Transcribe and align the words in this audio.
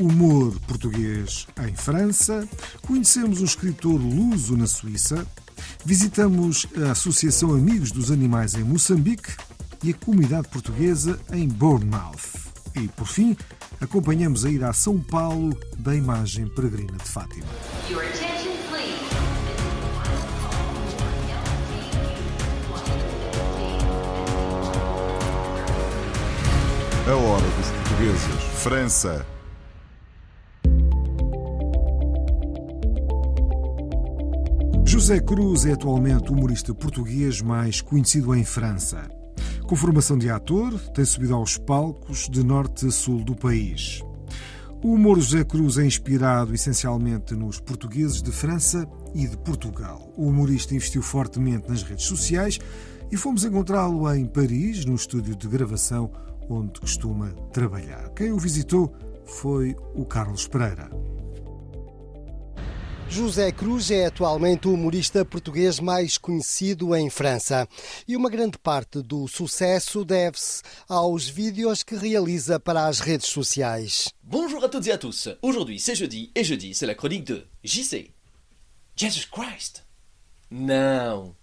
humor 0.00 0.58
português 0.66 1.46
em 1.68 1.74
França, 1.74 2.48
conhecemos 2.82 3.40
um 3.40 3.44
escritor 3.44 4.00
luso 4.00 4.56
na 4.56 4.66
Suíça, 4.66 5.26
visitamos 5.84 6.66
a 6.86 6.92
Associação 6.92 7.52
Amigos 7.54 7.92
dos 7.92 8.10
Animais 8.10 8.54
em 8.54 8.64
Moçambique 8.64 9.30
e 9.84 9.90
a 9.90 9.94
comunidade 9.94 10.48
portuguesa 10.48 11.18
em 11.32 11.46
Bournemouth. 11.46 12.50
E, 12.74 12.88
por 12.88 13.06
fim, 13.06 13.36
acompanhamos 13.80 14.44
a 14.44 14.50
ida 14.50 14.68
a 14.68 14.72
São 14.72 14.98
Paulo 14.98 15.58
da 15.78 15.94
imagem 15.94 16.48
peregrina 16.48 16.96
de 16.96 17.08
Fátima. 17.08 17.46
A 27.06 27.14
hora 27.14 27.42
dos 27.42 27.68
portugueses. 27.70 28.62
França. 28.62 29.39
José 34.90 35.20
Cruz 35.20 35.66
é 35.66 35.72
atualmente 35.74 36.32
o 36.32 36.34
humorista 36.34 36.74
português 36.74 37.40
mais 37.40 37.80
conhecido 37.80 38.34
em 38.34 38.44
França. 38.44 39.08
Com 39.64 39.76
formação 39.76 40.18
de 40.18 40.28
ator, 40.28 40.76
tem 40.92 41.04
subido 41.04 41.32
aos 41.32 41.56
palcos 41.56 42.28
de 42.28 42.42
norte 42.42 42.88
a 42.88 42.90
sul 42.90 43.22
do 43.22 43.36
país. 43.36 44.02
O 44.82 44.94
humor 44.94 45.20
José 45.20 45.44
Cruz 45.44 45.78
é 45.78 45.86
inspirado 45.86 46.52
essencialmente 46.52 47.36
nos 47.36 47.60
portugueses 47.60 48.20
de 48.20 48.32
França 48.32 48.84
e 49.14 49.28
de 49.28 49.36
Portugal. 49.36 50.12
O 50.16 50.26
humorista 50.26 50.74
investiu 50.74 51.02
fortemente 51.02 51.68
nas 51.68 51.84
redes 51.84 52.06
sociais 52.06 52.58
e 53.12 53.16
fomos 53.16 53.44
encontrá-lo 53.44 54.12
em 54.12 54.26
Paris, 54.26 54.84
no 54.84 54.96
estúdio 54.96 55.36
de 55.36 55.46
gravação 55.46 56.10
onde 56.48 56.80
costuma 56.80 57.28
trabalhar. 57.52 58.08
Quem 58.08 58.32
o 58.32 58.38
visitou 58.38 58.92
foi 59.24 59.76
o 59.94 60.04
Carlos 60.04 60.48
Pereira. 60.48 60.90
José 63.10 63.50
Cruz 63.50 63.90
é 63.90 64.06
atualmente 64.06 64.68
o 64.68 64.72
humorista 64.72 65.24
português 65.24 65.80
mais 65.80 66.16
conhecido 66.16 66.94
em 66.94 67.10
França. 67.10 67.68
E 68.06 68.16
uma 68.16 68.30
grande 68.30 68.56
parte 68.56 69.02
do 69.02 69.26
sucesso 69.26 70.04
deve-se 70.04 70.62
aos 70.88 71.28
vídeos 71.28 71.82
que 71.82 71.96
realiza 71.96 72.60
para 72.60 72.86
as 72.86 73.00
redes 73.00 73.26
sociais. 73.26 74.10
Bonjour 74.22 74.64
à 74.64 74.68
toutes 74.68 74.86
et 74.86 74.92
à 74.92 74.98
tous. 74.98 75.28
Aujourd'hui, 75.42 75.80
c'est 75.80 75.96
jeudi, 75.96 76.30
et 76.36 76.44
jeudi, 76.44 76.72
c'est 76.72 76.86
la 76.86 76.94
chronique 76.94 77.24
de 77.24 77.48
JC. 77.64 78.12
Jesus 78.94 79.26
Christ. 79.26 79.82
Não. 80.48 81.34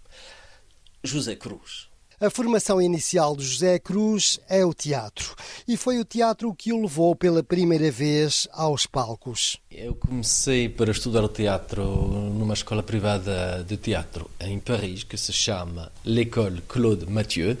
José 1.04 1.36
Cruz. 1.36 1.87
A 2.20 2.28
formação 2.30 2.82
inicial 2.82 3.36
de 3.36 3.44
José 3.44 3.78
Cruz 3.78 4.40
é 4.48 4.64
o 4.64 4.74
teatro. 4.74 5.36
E 5.68 5.76
foi 5.76 6.00
o 6.00 6.04
teatro 6.04 6.52
que 6.52 6.72
o 6.72 6.82
levou 6.82 7.14
pela 7.14 7.44
primeira 7.44 7.92
vez 7.92 8.48
aos 8.50 8.86
palcos. 8.86 9.56
Eu 9.70 9.94
comecei 9.94 10.68
para 10.68 10.90
estudar 10.90 11.28
teatro 11.28 11.84
numa 11.84 12.54
escola 12.54 12.82
privada 12.82 13.62
de 13.62 13.76
teatro 13.76 14.28
em 14.40 14.58
Paris, 14.58 15.04
que 15.04 15.16
se 15.16 15.32
chama 15.32 15.92
l'École 16.04 16.60
Claude 16.62 17.08
Mathieu. 17.08 17.56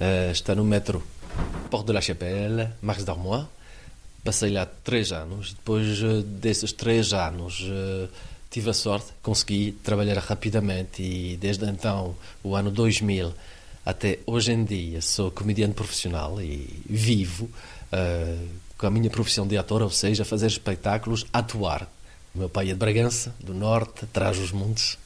Eh, 0.00 0.30
está 0.32 0.56
no 0.56 0.64
metro 0.64 1.00
Porte 1.70 1.86
de 1.86 1.92
la 1.92 2.00
Chapelle, 2.00 2.72
Marques 2.82 3.04
d'Armois. 3.04 3.46
Passei 4.24 4.50
lá 4.50 4.66
três 4.66 5.12
anos. 5.12 5.52
Depois 5.52 5.86
eh, 6.02 6.22
desses 6.24 6.72
três 6.72 7.12
anos, 7.12 7.64
eh, 7.64 8.08
tive 8.50 8.70
a 8.70 8.74
sorte, 8.74 9.12
consegui 9.22 9.70
trabalhar 9.84 10.18
rapidamente 10.18 11.00
e 11.00 11.36
desde 11.36 11.64
então, 11.66 12.16
o 12.42 12.56
ano 12.56 12.72
2000 12.72 13.32
até 13.84 14.18
hoje 14.26 14.52
em 14.52 14.64
dia, 14.64 15.00
sou 15.00 15.30
comediante 15.30 15.74
profissional 15.74 16.40
e 16.40 16.82
vivo 16.88 17.50
eh, 17.90 18.36
com 18.76 18.86
a 18.86 18.90
minha 18.90 19.10
profissão 19.10 19.46
de 19.46 19.56
ator, 19.58 19.82
ou 19.82 19.90
seja, 19.90 20.24
fazer 20.24 20.46
espetáculos, 20.46 21.26
atuar. 21.32 21.90
O 22.34 22.38
meu 22.38 22.48
pai 22.48 22.70
é 22.70 22.72
de 22.72 22.78
Bragança, 22.78 23.34
do 23.42 23.52
norte, 23.52 24.04
atrás 24.04 24.38
dos 24.38 24.52
montes, 24.52 24.96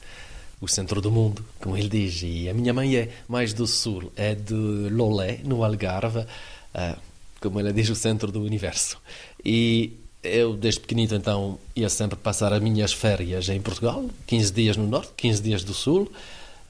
o 0.61 0.67
centro 0.67 1.01
do 1.01 1.11
mundo, 1.11 1.43
como 1.59 1.75
ele 1.75 1.89
diz, 1.89 2.21
e 2.23 2.47
a 2.47 2.53
minha 2.53 2.73
mãe 2.73 2.95
é 2.95 3.09
mais 3.27 3.53
do 3.53 3.67
sul, 3.67 4.11
é 4.15 4.35
de 4.35 4.53
Lolé, 4.53 5.39
no 5.43 5.63
Algarve, 5.63 6.25
eh, 6.73 6.95
como 7.41 7.59
ela 7.59 7.73
diz, 7.73 7.89
o 7.89 7.95
centro 7.95 8.31
do 8.31 8.41
universo. 8.41 8.97
E 9.43 9.93
eu, 10.23 10.55
desde 10.55 10.79
pequenito, 10.79 11.13
então, 11.15 11.59
ia 11.75 11.89
sempre 11.89 12.17
passar 12.17 12.51
as 12.53 12.61
minhas 12.61 12.93
férias 12.93 13.47
em 13.49 13.61
Portugal, 13.61 14.09
15 14.27 14.53
dias 14.53 14.77
no 14.77 14.87
norte, 14.87 15.11
15 15.17 15.41
dias 15.41 15.63
do 15.63 15.73
sul, 15.73 16.11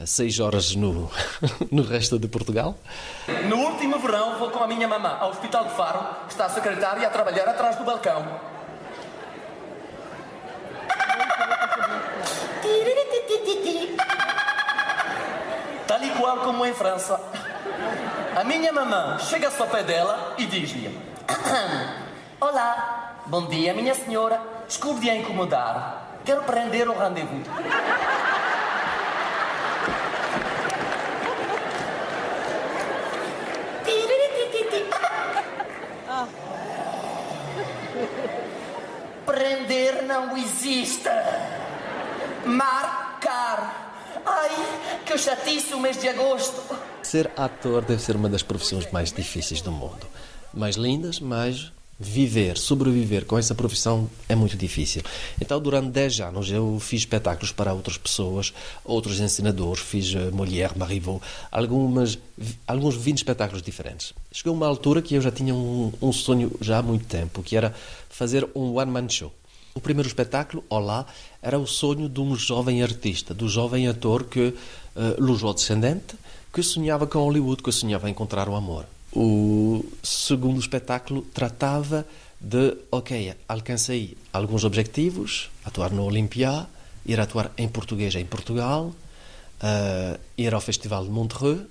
6 0.04 0.40
horas 0.40 0.76
no, 0.76 1.10
no 1.72 1.84
resto 1.84 2.20
de 2.20 2.28
Portugal. 2.28 2.76
No 3.48 3.58
último 3.58 3.98
verão 4.00 4.38
vou 4.38 4.50
com 4.50 4.64
a 4.64 4.68
minha 4.68 4.88
mamã 4.88 5.18
ao 5.20 5.30
Hospital 5.30 5.66
de 5.66 5.72
Faro. 5.72 6.06
Está 6.28 6.46
a 6.46 6.50
secretária 6.50 7.08
a 7.08 7.10
trabalhar 7.10 7.48
atrás 7.48 7.78
do 7.78 7.84
balcão. 7.84 8.26
Tal 15.88 16.04
e 16.04 16.10
qual 16.12 16.38
como 16.40 16.66
em 16.66 16.74
França. 16.74 17.20
A 18.36 18.44
minha 18.44 18.74
mamã 18.74 19.18
chega-se 19.20 19.62
ao 19.62 19.68
pé 19.68 19.84
dela 19.84 20.36
e 20.38 20.46
diz-lhe: 20.46 21.00
Olá, 22.42 23.22
bom 23.28 23.48
dia, 23.48 23.74
minha 23.74 23.96
senhora. 23.96 24.42
Desculpe 24.68 25.02
de 25.02 25.10
a 25.10 25.16
incomodar. 25.16 26.20
Quero 26.26 26.42
prender 26.44 26.90
o 26.90 26.98
rendezvous. 26.98 27.44
Prender 39.56 40.04
não 40.04 40.36
existe. 40.36 41.08
Marcar. 42.46 44.22
Ai, 44.26 44.50
que 45.06 45.18
chatice 45.18 45.74
o 45.74 45.80
mês 45.80 45.98
de 45.98 46.10
agosto. 46.10 46.62
Ser 47.02 47.32
ator 47.38 47.86
deve 47.86 48.02
ser 48.02 48.18
uma 48.18 48.28
das 48.28 48.44
profissões 48.44 48.92
mais 48.92 49.14
difíceis 49.14 49.62
do 49.62 49.72
mundo. 49.72 50.06
Mais 50.54 50.76
lindas, 50.76 51.22
mas 51.22 51.72
viver, 51.98 52.58
sobreviver 52.58 53.26
com 53.26 53.38
essa 53.38 53.56
profissão 53.56 54.10
é 54.28 54.36
muito 54.36 54.58
difícil. 54.58 55.02
Então, 55.40 55.62
durante 55.62 55.90
10 55.90 56.20
anos, 56.20 56.52
eu 56.52 56.78
fiz 56.82 57.02
espetáculos 57.02 57.54
para 57.54 57.74
outras 57.74 57.98
pessoas, 57.98 58.54
outros 58.84 59.22
ensinadores, 59.22 59.82
fiz 59.82 60.14
uh, 60.16 60.36
Molière, 60.36 60.78
Marivaux, 60.78 61.26
algumas, 61.50 62.20
alguns 62.68 62.98
20 62.98 63.20
espetáculos 63.20 63.62
diferentes. 63.62 64.14
Chegou 64.34 64.54
uma 64.54 64.68
altura 64.68 65.02
que 65.02 65.16
eu 65.16 65.22
já 65.22 65.32
tinha 65.32 65.56
um, 65.56 65.94
um 66.02 66.12
sonho 66.12 66.52
já 66.60 66.80
há 66.80 66.82
muito 66.82 67.06
tempo, 67.06 67.42
que 67.42 67.56
era 67.56 67.74
fazer 68.10 68.46
um 68.54 68.78
one-man 68.78 69.08
show. 69.08 69.32
O 69.78 69.82
primeiro 69.82 70.08
espetáculo, 70.08 70.64
Olá, 70.70 71.06
era 71.42 71.60
o 71.60 71.68
sonho 71.68 72.08
de 72.08 72.22
um 72.22 72.34
jovem 72.34 72.82
artista, 72.82 73.34
do 73.34 73.50
jovem 73.50 73.90
ator 73.90 74.24
que, 74.24 74.40
uh, 74.48 74.56
luso-descendente, 75.22 76.16
que 76.54 76.64
sonhava 76.64 77.06
com 77.06 77.20
Hollywood, 77.20 77.62
que 77.62 77.74
sonhava 77.74 78.10
encontrar 78.10 78.48
o 78.48 78.56
amor. 78.56 78.86
O 79.14 79.84
segundo 80.02 80.62
espetáculo 80.62 81.24
tratava 81.24 82.08
de, 82.40 82.78
ok, 82.90 83.34
alcancei 83.50 84.18
alguns 84.32 84.64
objetivos, 84.64 85.52
atuar 85.66 85.92
no 85.92 86.06
Olympia, 86.06 86.68
ir 87.06 87.20
atuar 87.20 87.52
em 87.58 87.68
português 87.68 88.16
em 88.16 88.26
Portugal, 88.26 88.86
uh, 88.86 90.20
ir 90.38 90.54
ao 90.54 90.62
Festival 90.62 91.04
de 91.04 91.10
Montreux, 91.10 91.62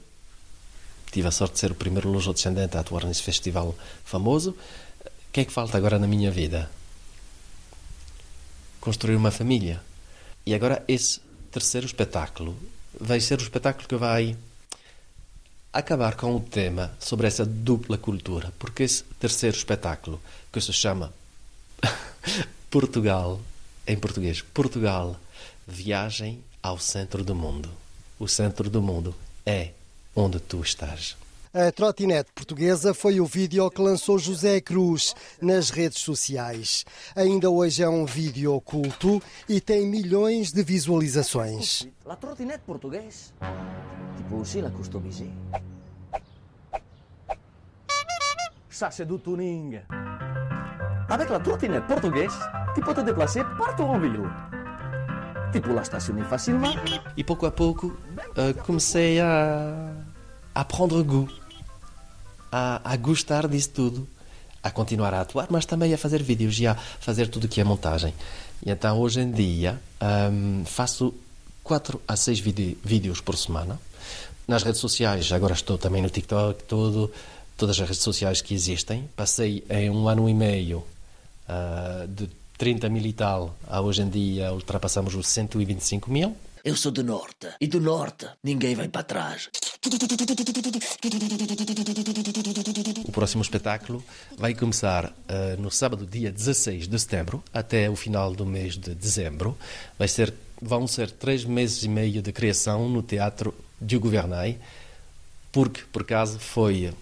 tive 1.10 1.28
a 1.28 1.30
sorte 1.30 1.54
de 1.54 1.60
ser 1.60 1.70
o 1.70 1.74
primeiro 1.74 2.10
luso-descendente 2.10 2.76
a 2.76 2.80
atuar 2.80 3.06
nesse 3.06 3.22
festival 3.22 3.74
famoso. 4.04 4.50
O 4.50 5.32
que 5.32 5.40
é 5.40 5.44
que 5.46 5.52
falta 5.52 5.78
agora 5.78 5.98
na 5.98 6.06
minha 6.06 6.30
vida? 6.30 6.68
Construir 8.84 9.16
uma 9.16 9.30
família. 9.30 9.80
E 10.44 10.54
agora 10.54 10.84
esse 10.86 11.18
terceiro 11.50 11.86
espetáculo 11.86 12.54
vai 13.00 13.18
ser 13.18 13.38
o 13.38 13.42
espetáculo 13.42 13.88
que 13.88 13.96
vai 13.96 14.36
acabar 15.72 16.16
com 16.16 16.36
o 16.36 16.40
tema 16.40 16.94
sobre 17.00 17.26
essa 17.26 17.46
dupla 17.46 17.96
cultura, 17.96 18.52
porque 18.58 18.82
esse 18.82 19.02
terceiro 19.18 19.56
espetáculo, 19.56 20.20
que 20.52 20.60
se 20.60 20.70
chama 20.70 21.14
Portugal, 22.70 23.40
em 23.86 23.96
português, 23.96 24.42
Portugal, 24.42 25.18
Viagem 25.66 26.44
ao 26.62 26.78
Centro 26.78 27.24
do 27.24 27.34
Mundo. 27.34 27.70
O 28.18 28.28
centro 28.28 28.68
do 28.68 28.82
mundo 28.82 29.14
é 29.46 29.70
onde 30.14 30.38
tu 30.38 30.60
estás. 30.60 31.16
A 31.56 31.70
trotinete 31.70 32.32
portuguesa 32.34 32.92
foi 32.92 33.20
o 33.20 33.24
vídeo 33.24 33.70
que 33.70 33.80
lançou 33.80 34.18
José 34.18 34.60
Cruz 34.60 35.14
nas 35.40 35.70
redes 35.70 36.00
sociais. 36.00 36.84
Ainda 37.14 37.48
hoje 37.48 37.80
é 37.80 37.88
um 37.88 38.04
vídeo 38.04 38.52
oculto 38.52 39.22
e 39.48 39.60
tem 39.60 39.86
milhões 39.86 40.50
de 40.50 40.64
visualizações. 40.64 41.86
La 42.04 42.16
trottinette 42.16 42.64
portuguesa. 42.66 43.32
Tu 44.16 44.22
peux 44.28 44.34
aussi 44.34 44.60
la 44.60 44.70
customiser. 44.70 45.30
Ça, 48.68 48.90
c'est 48.90 49.06
du 49.06 49.20
tuning. 49.20 49.78
Avec 51.08 51.30
la 51.30 51.38
trottinette 51.38 51.86
portugaise, 51.86 52.34
tu 52.74 52.80
peux 52.80 52.94
te 52.94 53.00
déplacer 53.02 53.44
partout 53.56 53.84
en 53.84 54.00
ville. 54.00 54.28
Tu 55.52 55.60
peux 55.60 55.72
la 55.72 55.84
stationner 55.84 56.24
facilement. 56.24 56.74
E 57.16 57.22
pouco 57.22 57.46
a 57.46 57.52
pouco 57.52 57.96
eh, 58.36 58.54
comecei 58.66 59.20
a, 59.20 59.92
a 60.52 60.64
prendre 60.64 61.00
goût, 61.04 61.28
a, 62.56 62.80
a 62.84 62.96
gostar 62.96 63.48
disso 63.48 63.70
tudo, 63.70 64.06
a 64.62 64.70
continuar 64.70 65.12
a 65.12 65.22
atuar, 65.22 65.48
mas 65.50 65.66
também 65.66 65.92
a 65.92 65.98
fazer 65.98 66.22
vídeos 66.22 66.56
e 66.60 66.68
a 66.68 66.76
fazer 66.76 67.26
tudo 67.26 67.48
que 67.48 67.60
é 67.60 67.64
montagem. 67.64 68.14
E 68.64 68.70
então 68.70 69.00
hoje 69.00 69.20
em 69.20 69.32
dia 69.32 69.80
ahm, 70.00 70.62
faço 70.64 71.12
4 71.64 72.00
a 72.06 72.14
6 72.14 72.38
vídeos 72.38 73.20
por 73.20 73.36
semana. 73.36 73.76
Nas 74.46 74.62
redes 74.62 74.80
sociais, 74.80 75.32
agora 75.32 75.54
estou 75.54 75.76
também 75.76 76.00
no 76.00 76.08
TikTok, 76.08 76.62
todo, 76.62 77.10
todas 77.56 77.80
as 77.80 77.88
redes 77.88 78.02
sociais 78.02 78.40
que 78.40 78.54
existem. 78.54 79.08
Passei 79.16 79.64
em 79.68 79.90
um 79.90 80.08
ano 80.08 80.28
e 80.28 80.34
meio 80.34 80.84
ah, 81.48 82.06
de 82.08 82.30
30 82.56 82.88
mil 82.88 83.04
e 83.04 83.12
tal 83.12 83.56
a 83.66 83.80
hoje 83.80 84.02
em 84.02 84.08
dia 84.08 84.52
ultrapassamos 84.52 85.16
os 85.16 85.26
125 85.26 86.08
mil. 86.08 86.36
Eu 86.64 86.74
sou 86.74 86.90
do 86.90 87.04
norte. 87.04 87.48
E 87.60 87.66
do 87.66 87.78
norte, 87.78 88.26
ninguém 88.42 88.74
vai 88.74 88.88
para 88.88 89.02
trás. 89.02 89.50
O 93.06 93.12
próximo 93.12 93.42
espetáculo 93.42 94.02
vai 94.38 94.54
começar 94.54 95.12
eh, 95.28 95.56
no 95.58 95.70
sábado, 95.70 96.06
dia 96.06 96.32
16 96.32 96.88
de 96.88 96.98
setembro, 96.98 97.44
até 97.52 97.90
o 97.90 97.94
final 97.94 98.34
do 98.34 98.46
mês 98.46 98.78
de 98.78 98.94
dezembro. 98.94 99.58
Vai 99.98 100.08
ser, 100.08 100.32
vão 100.58 100.86
ser 100.86 101.10
três 101.10 101.44
meses 101.44 101.82
e 101.82 101.88
meio 101.88 102.22
de 102.22 102.32
criação 102.32 102.88
no 102.88 103.02
Teatro 103.02 103.54
de 103.78 103.98
Gouvernail, 103.98 104.56
porque, 105.52 105.82
por 105.92 106.00
acaso, 106.00 106.38
foi. 106.38 106.94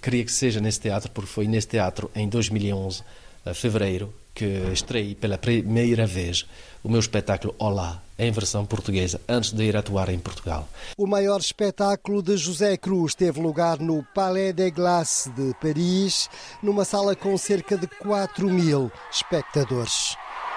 Queria 0.00 0.24
que 0.24 0.32
seja 0.32 0.62
nesse 0.62 0.80
teatro, 0.80 1.10
porque 1.10 1.30
foi 1.30 1.46
nesse 1.46 1.68
teatro, 1.68 2.10
em 2.14 2.26
2011, 2.26 3.02
a 3.44 3.52
fevereiro, 3.52 4.14
que 4.34 4.44
estreiei 4.72 5.14
pela 5.14 5.38
primeira 5.38 6.06
vez 6.06 6.46
o 6.82 6.88
meu 6.88 7.00
espetáculo 7.00 7.54
Olá, 7.58 8.02
em 8.18 8.30
versão 8.30 8.66
portuguesa, 8.66 9.20
antes 9.26 9.52
de 9.52 9.64
ir 9.64 9.76
atuar 9.76 10.10
em 10.10 10.18
Portugal. 10.18 10.68
O 10.98 11.06
maior 11.06 11.40
espetáculo 11.40 12.22
de 12.22 12.36
José 12.36 12.76
Cruz 12.76 13.14
teve 13.14 13.40
lugar 13.40 13.78
no 13.78 14.04
Palais 14.14 14.52
des 14.52 14.70
Glaces 14.70 15.32
de 15.34 15.54
Paris, 15.54 16.28
numa 16.62 16.84
sala 16.84 17.16
com 17.16 17.38
cerca 17.38 17.78
de 17.78 17.86
4 17.86 18.46
mil 18.50 18.92
espectadores. 19.10 20.14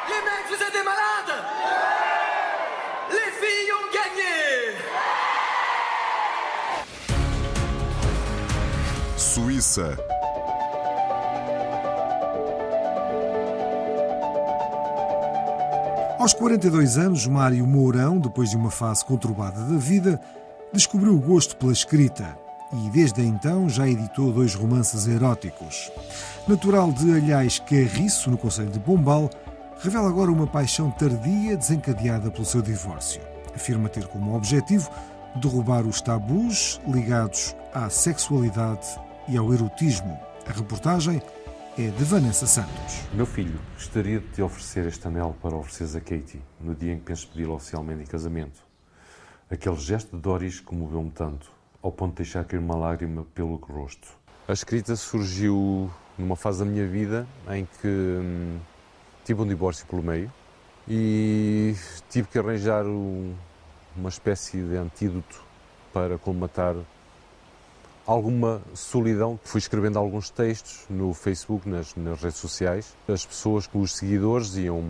Les 0.10 0.24
mecs, 0.24 0.50
vous 0.50 0.62
êtes 0.62 0.74
des 0.74 0.84
malades 0.84 1.44
Les 3.10 3.32
filles 3.40 3.72
ont 3.74 3.90
gagné 3.94 4.76
Suíça. 9.18 10.17
Aos 16.20 16.34
42 16.34 16.98
anos, 16.98 17.28
Mário 17.28 17.68
Mourão, 17.68 18.18
depois 18.18 18.50
de 18.50 18.58
uma 18.58 18.72
fase 18.72 19.06
conturbada 19.06 19.64
da 19.64 19.78
vida, 19.78 20.20
descobriu 20.74 21.14
o 21.14 21.22
gosto 21.22 21.56
pela 21.56 21.72
escrita 21.72 22.36
e 22.74 22.90
desde 22.90 23.22
então 23.22 23.70
já 23.70 23.88
editou 23.88 24.32
dois 24.32 24.56
romances 24.56 25.08
eróticos. 25.08 25.92
Natural 26.48 26.92
de 26.92 27.14
Alhais 27.14 27.60
Carriço, 27.60 28.32
no 28.32 28.38
Conselho 28.38 28.72
de 28.72 28.80
Pombal, 28.80 29.30
revela 29.80 30.10
agora 30.10 30.32
uma 30.32 30.48
paixão 30.48 30.90
tardia 30.90 31.56
desencadeada 31.56 32.32
pelo 32.32 32.46
seu 32.46 32.64
divórcio. 32.64 33.22
Afirma 33.56 33.88
ter 33.88 34.08
como 34.08 34.36
objetivo 34.36 34.90
derrubar 35.36 35.86
os 35.86 36.02
tabus 36.02 36.82
ligados 36.88 37.56
à 37.72 37.92
sexualidade 37.92 38.88
e 39.28 39.38
ao 39.38 39.54
erotismo. 39.54 40.20
A 40.50 40.52
reportagem 40.52 41.22
é 41.78 41.90
de 41.90 42.04
Vanessa 42.04 42.48
Santos. 42.48 43.02
Meu 43.14 43.26
filho, 43.26 43.60
gostaria 43.76 44.20
de 44.20 44.28
te 44.30 44.42
oferecer 44.42 44.86
este 44.88 45.08
anel 45.08 45.36
para 45.42 45.56
ofereceres 45.56 45.96
a 45.96 46.00
Katie 46.02 46.42
no 46.60 46.74
dia 46.74 46.94
em 46.94 46.98
que 46.98 47.04
penso 47.06 47.28
pedi-lo 47.28 47.54
oficialmente 47.54 48.02
em 48.02 48.06
casamento. 48.06 48.60
Aquele 49.50 49.76
gesto 49.78 50.16
de 50.16 50.22
Doris 50.22 50.60
comoveu-me 50.60 51.12
tanto, 51.12 51.52
ao 51.82 51.92
ponto 51.92 52.12
de 52.12 52.24
deixar 52.24 52.44
cair 52.46 52.60
uma 52.60 52.76
lágrima 52.76 53.26
pelo 53.34 53.56
rosto. 53.56 54.08
A 54.48 54.54
escrita 54.54 54.96
surgiu 54.96 55.92
numa 56.18 56.36
fase 56.36 56.60
da 56.60 56.66
minha 56.66 56.88
vida 56.88 57.28
em 57.50 57.68
que 57.82 57.88
hum, 57.88 58.58
tive 59.24 59.42
um 59.42 59.48
divórcio 59.48 59.86
pelo 59.86 60.02
meio 60.02 60.32
e 60.88 61.76
tive 62.10 62.28
que 62.28 62.40
arranjar 62.40 62.86
um- 62.86 63.36
uma 63.96 64.10
espécie 64.10 64.62
de 64.62 64.76
antídoto 64.78 65.44
para 65.94 66.18
colmatar 66.18 66.76
alguma 68.08 68.62
solidão. 68.74 69.38
Fui 69.44 69.60
escrevendo 69.60 70.00
alguns 70.00 70.30
textos 70.30 70.86
no 70.90 71.14
Facebook, 71.14 71.68
nas, 71.68 71.94
nas 71.96 72.22
redes 72.22 72.38
sociais. 72.38 72.96
As 73.08 73.26
pessoas 73.26 73.70
os 73.74 73.96
seguidores 73.96 74.56
iam, 74.56 74.82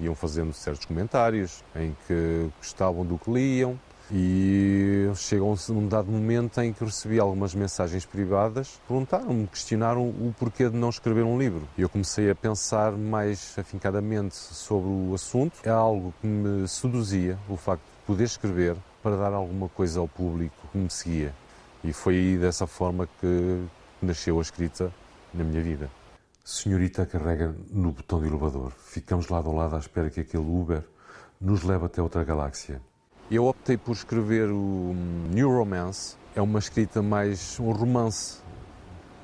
iam 0.00 0.14
fazendo 0.14 0.52
certos 0.54 0.86
comentários 0.86 1.62
em 1.74 1.94
que 2.06 2.48
gostavam 2.58 3.04
do 3.04 3.18
que 3.18 3.30
liam. 3.30 3.78
E 4.14 5.10
chegou 5.16 5.56
um 5.70 5.88
dado 5.88 6.10
momento 6.10 6.60
em 6.60 6.72
que 6.72 6.84
recebi 6.84 7.18
algumas 7.18 7.54
mensagens 7.54 8.04
privadas, 8.04 8.78
perguntaram-me, 8.86 9.46
questionaram 9.46 10.02
o 10.02 10.34
porquê 10.38 10.68
de 10.68 10.76
não 10.76 10.90
escrever 10.90 11.24
um 11.24 11.38
livro. 11.38 11.66
E 11.78 11.82
eu 11.82 11.88
comecei 11.88 12.30
a 12.30 12.34
pensar 12.34 12.92
mais 12.92 13.54
afincadamente 13.58 14.36
sobre 14.36 14.90
o 14.90 15.14
assunto. 15.14 15.58
É 15.64 15.70
algo 15.70 16.12
que 16.20 16.26
me 16.26 16.68
seduzia, 16.68 17.38
o 17.48 17.56
facto 17.56 17.82
de 17.82 18.06
poder 18.06 18.24
escrever 18.24 18.76
para 19.02 19.16
dar 19.16 19.32
alguma 19.32 19.68
coisa 19.70 19.98
ao 20.00 20.08
público 20.08 20.54
que 20.70 20.76
me 20.76 20.90
seguia. 20.90 21.32
E 21.84 21.92
foi 21.92 22.38
dessa 22.40 22.66
forma 22.66 23.08
que 23.20 23.64
nasceu 24.00 24.38
a 24.38 24.42
escrita 24.42 24.92
na 25.34 25.42
minha 25.42 25.60
vida. 25.60 25.90
Senhorita 26.44 27.06
carrega 27.06 27.54
no 27.70 27.92
botão 27.92 28.20
do 28.20 28.26
elevador. 28.26 28.72
Ficamos 28.72 29.28
lado 29.28 29.50
a 29.50 29.52
lado 29.52 29.76
à 29.76 29.78
espera 29.78 30.10
que 30.10 30.20
aquele 30.20 30.44
Uber 30.44 30.82
nos 31.40 31.62
leve 31.62 31.86
até 31.86 32.00
outra 32.02 32.24
galáxia. 32.24 32.80
Eu 33.30 33.46
optei 33.46 33.76
por 33.76 33.92
escrever 33.92 34.50
o 34.50 34.94
New 35.30 35.48
Romance. 35.48 36.16
É 36.34 36.42
uma 36.42 36.58
escrita 36.58 37.02
mais 37.02 37.58
um 37.58 37.70
romance 37.72 38.40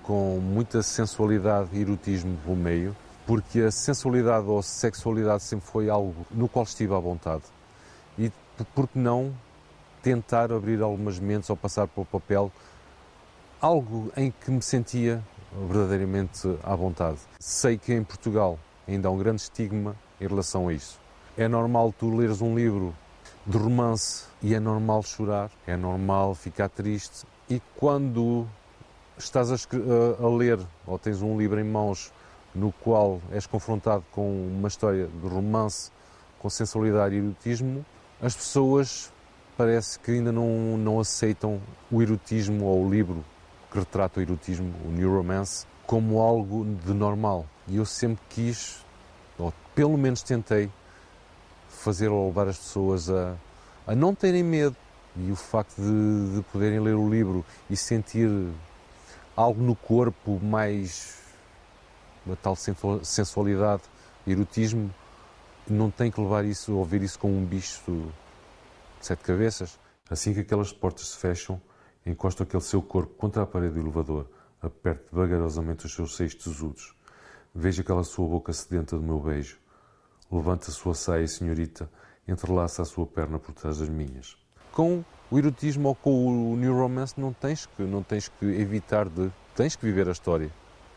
com 0.03 0.41
muita 0.41 0.83
sensualidade 0.83 1.71
e 1.75 1.81
erotismo 1.81 2.37
pelo 2.39 2.57
meio, 2.57 2.97
porque 3.27 3.61
a 3.61 3.71
sensualidade 3.71 4.47
ou 4.47 4.63
sexualidade 4.63 5.43
sempre 5.43 5.67
foi 5.67 5.91
algo 5.91 6.27
no 6.31 6.49
qual 6.49 6.65
estive 6.65 6.95
à 6.95 6.99
vontade. 6.99 7.43
E 8.19 8.33
por 8.75 8.89
que 8.89 8.99
não 8.99 9.35
tentar 10.03 10.53
abrir 10.53 10.81
algumas 10.83 11.19
mentes 11.19 11.49
ou 11.51 11.57
passar 11.57 11.87
para 11.87 12.03
o 12.03 12.05
papel 12.07 12.51
algo 13.61 14.11
em 14.17 14.31
que 14.31 14.51
me 14.51 14.63
sentia 14.63 15.23
verdadeiramente 15.69 16.49
à 16.63 16.75
vontade. 16.77 17.19
Sei 17.39 17.77
que 17.79 17.93
em 17.93 18.05
Portugal 18.05 18.59
ainda 18.87 19.09
há 19.09 19.11
um 19.11 19.19
grande 19.19 19.43
estigma 19.43 19.97
em 20.21 20.27
relação 20.27 20.69
a 20.69 20.73
isso. 20.73 20.99
É 21.37 21.49
normal 21.49 21.93
tu 21.97 22.15
leres 22.15 22.41
um 22.41 22.55
livro 22.55 22.95
de 23.47 23.57
romance 23.57 24.25
e 24.43 24.55
é 24.55 24.61
normal 24.61 25.03
chorar, 25.03 25.51
é 25.67 25.77
normal 25.77 26.35
ficar 26.35 26.69
triste 26.69 27.27
e 27.49 27.61
quando 27.77 28.47
estás 29.17 29.51
a- 29.51 29.57
a 30.23 30.29
ler 30.29 30.59
ou 30.87 30.99
tens 30.99 31.23
um 31.23 31.39
livro 31.39 31.59
em 31.59 31.65
mãos 31.65 32.13
no 32.55 32.73
qual 32.73 33.21
és 33.33 33.47
confrontado 33.47 34.05
com 34.13 34.31
uma 34.47 34.69
história 34.69 35.07
de 35.07 35.29
romance 35.29 35.91
com 36.39 36.49
sensualidade 36.49 37.15
e 37.15 37.19
erotismo, 37.19 37.85
as 38.23 38.35
pessoas 38.37 39.13
parece 39.59 39.99
que 39.99 40.13
ainda 40.13 40.31
não, 40.31 40.79
não 40.79 41.01
aceitam 41.01 41.61
o 41.91 42.01
erotismo 42.01 42.65
ou 42.65 42.87
o 42.87 42.89
livro 42.89 43.25
que 43.73 43.79
retrata 43.81 44.21
o 44.21 44.23
erotismo, 44.23 44.73
o 44.87 44.89
New 44.89 45.13
Romance, 45.13 45.67
como 45.85 46.21
algo 46.21 46.65
de 46.87 46.95
normal. 46.95 47.45
E 47.67 47.77
eu 47.77 47.85
sempre 47.85 48.23
quis, 48.31 48.85
ou 49.37 49.53
pelo 49.75 49.99
menos 49.99 50.23
tentei, 50.23 50.71
fazer 51.69 52.09
ou 52.09 52.29
levar 52.29 52.47
as 52.47 52.57
pessoas 52.57 53.11
a, 53.11 53.35
a 53.85 53.95
não 53.97 54.15
terem 54.15 54.45
medo. 54.45 54.77
E 55.17 55.33
o 55.33 55.37
facto 55.37 55.75
de, 55.83 56.37
de 56.37 56.43
poderem 56.53 56.79
ler 56.79 56.95
o 56.95 57.11
livro 57.11 57.45
e 57.69 57.77
sentir 57.77 58.31
algo 59.37 59.61
no 59.61 59.75
corpo 59.75 60.39
mais 60.41 61.19
uma 62.25 62.37
tal 62.37 62.55
sensual- 62.55 63.05
sensualidade, 63.05 63.83
erotismo, 64.25 64.95
não 65.69 65.91
tem 65.91 66.11
que 66.11 66.21
levar 66.21 66.45
isso, 66.45 66.77
ou 66.77 66.85
ver 66.85 67.03
isso 67.03 67.19
como 67.19 67.37
um 67.37 67.45
bicho 67.45 67.81
sete 69.07 69.23
cabeças. 69.23 69.79
Assim 70.11 70.33
que 70.33 70.41
aquelas 70.41 70.73
portas 70.73 71.09
se 71.09 71.17
fecham, 71.17 71.61
encosta 72.05 72.43
aquele 72.43 72.63
seu 72.63 72.81
corpo 72.81 73.15
contra 73.15 73.43
a 73.43 73.47
parede 73.47 73.75
do 73.75 73.81
elevador, 73.81 74.27
aperte 74.63 75.05
vagarosamente 75.13 75.87
os 75.87 75.95
seus 75.95 76.17
seios 76.17 76.35
tesudos. 76.35 76.95
Vejo 77.55 77.83
aquela 77.83 78.05
sua 78.05 78.27
boca 78.27 78.53
sedenta 78.53 78.97
do 78.97 79.03
meu 79.03 79.21
beijo. 79.21 79.59
Levanta 80.31 80.71
a 80.71 80.73
sua 80.73 80.95
saia, 80.95 81.27
senhorita, 81.27 81.91
entrelaça 82.27 82.83
a 82.83 82.85
sua 82.85 83.07
perna 83.07 83.39
por 83.39 83.55
trás 83.55 83.79
das 83.79 83.89
minhas. 83.89 84.37
Com 84.73 85.05
O 85.31 85.39
erotismo 85.39 85.89
ou 85.89 85.95
com 85.95 86.53
o 86.53 86.57
new 86.57 86.75
romance 86.75 87.21
não 87.21 87.33
tens 87.35 87.67
que, 87.67 87.83
não 87.83 88.03
tens 88.03 88.29
que 88.29 88.47
evitar 88.47 89.09
de. 89.09 89.31
Tens 89.55 89.77
que 89.77 89.85
viver 89.85 90.09
a 90.09 90.13
história. 90.13 90.51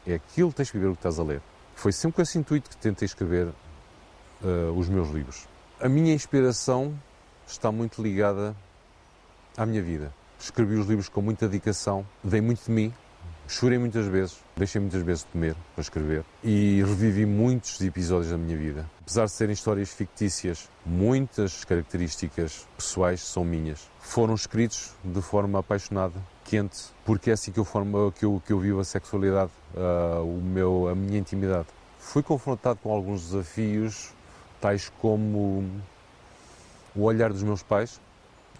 É 0.06 0.14
aquilo 0.14 0.54
tens 0.54 0.72
que 0.72 0.78
viver 0.78 0.90
o 0.90 0.94
que 0.94 1.00
estás 1.00 1.20
a 1.20 1.24
ler. 1.24 1.42
Foi 1.76 1.92
sempre 1.92 2.18
com 2.18 2.22
esse 2.22 2.38
intuito 2.38 2.70
que 2.70 2.78
tentei 2.78 3.06
escrever 3.06 3.48
uh, 3.48 4.72
os 4.78 4.88
meus 4.88 5.10
livros. 5.10 5.48
A 5.80 5.90
minha 5.90 6.14
inspiração 6.14 6.98
está 7.52 7.72
muito 7.72 8.02
ligada 8.02 8.56
à 9.58 9.66
minha 9.66 9.82
vida. 9.82 10.14
Escrevi 10.40 10.76
os 10.76 10.88
livros 10.88 11.10
com 11.10 11.22
muita 11.22 11.48
dedicação, 11.48 12.06
dei 12.24 12.42
muito 12.42 12.66
de 12.66 12.72
mim, 12.72 12.94
chorei 13.48 13.78
muitas 13.78 14.08
vezes, 14.08 14.38
deixei 14.56 14.82
muitas 14.82 15.02
vezes 15.04 15.24
de 15.24 15.30
comer 15.32 15.56
para 15.76 15.82
escrever 15.82 16.24
e 16.44 16.82
revivi 16.84 17.26
muitos 17.26 17.80
episódios 17.82 18.32
da 18.32 18.38
minha 18.38 18.58
vida. 18.58 18.90
Apesar 19.02 19.26
de 19.26 19.32
serem 19.32 19.54
histórias 19.54 19.90
fictícias, 19.90 20.70
muitas 20.86 21.64
características 21.66 22.68
pessoais 22.78 23.22
são 23.22 23.44
minhas. 23.44 23.90
Foram 24.00 24.34
escritos 24.34 24.96
de 25.04 25.22
forma 25.22 25.60
apaixonada, 25.60 26.16
quente, 26.46 26.86
porque 27.06 27.30
é 27.30 27.34
assim 27.34 27.52
que 27.52 27.60
eu, 27.60 27.66
formo, 27.66 28.12
que 28.12 28.26
eu, 28.26 28.42
que 28.46 28.54
eu 28.54 28.60
vivo 28.60 28.80
a 28.80 28.86
sexualidade, 28.86 29.52
uh, 29.76 30.24
o 30.24 30.42
meu, 30.42 30.88
a 30.88 30.96
minha 30.96 31.20
intimidade. 31.20 31.68
Fui 32.00 32.24
confrontado 32.24 32.80
com 32.82 32.92
alguns 32.92 33.22
desafios, 33.22 34.12
tais 34.60 34.92
como 35.00 35.70
o 36.96 37.04
olhar 37.04 37.32
dos 37.32 37.44
meus 37.44 37.64
pais, 37.64 38.00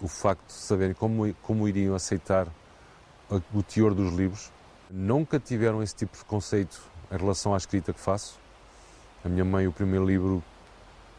o 0.00 0.08
facto 0.08 0.46
de 0.46 0.52
saberem 0.52 0.94
como, 0.94 1.32
como 1.42 1.68
iriam 1.68 1.94
aceitar 1.94 2.48
o 3.54 3.62
teor 3.62 3.94
dos 3.94 4.12
livros. 4.12 4.50
Nunca 4.90 5.38
tiveram 5.38 5.82
esse 5.82 5.94
tipo 5.94 6.16
de 6.16 6.24
conceito 6.24 6.82
em 7.10 7.16
relação 7.16 7.54
à 7.54 7.56
escrita 7.56 7.92
que 7.92 8.00
faço. 8.00 8.38
A 9.24 9.28
minha 9.28 9.44
mãe, 9.44 9.66
o 9.66 9.72
primeiro 9.72 10.04
livro, 10.04 10.42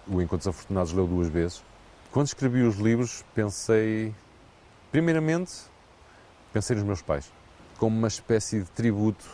O 0.07 0.21
Encontros 0.21 0.47
Afortunados, 0.47 0.91
leu 0.91 1.07
duas 1.07 1.29
vezes. 1.29 1.63
Quando 2.11 2.27
escrevi 2.27 2.61
os 2.61 2.75
livros, 2.75 3.23
pensei, 3.33 4.13
primeiramente, 4.91 5.53
pensei 6.51 6.75
nos 6.75 6.85
meus 6.85 7.01
pais, 7.01 7.31
como 7.79 7.97
uma 7.97 8.07
espécie 8.07 8.59
de 8.59 8.69
tributo 8.71 9.25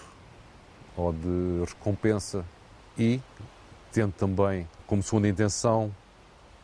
ou 0.95 1.11
de 1.11 1.63
recompensa 1.67 2.45
e 2.97 3.19
tento 3.91 4.13
também, 4.13 4.67
como 4.85 5.03
segunda 5.03 5.27
intenção, 5.27 5.93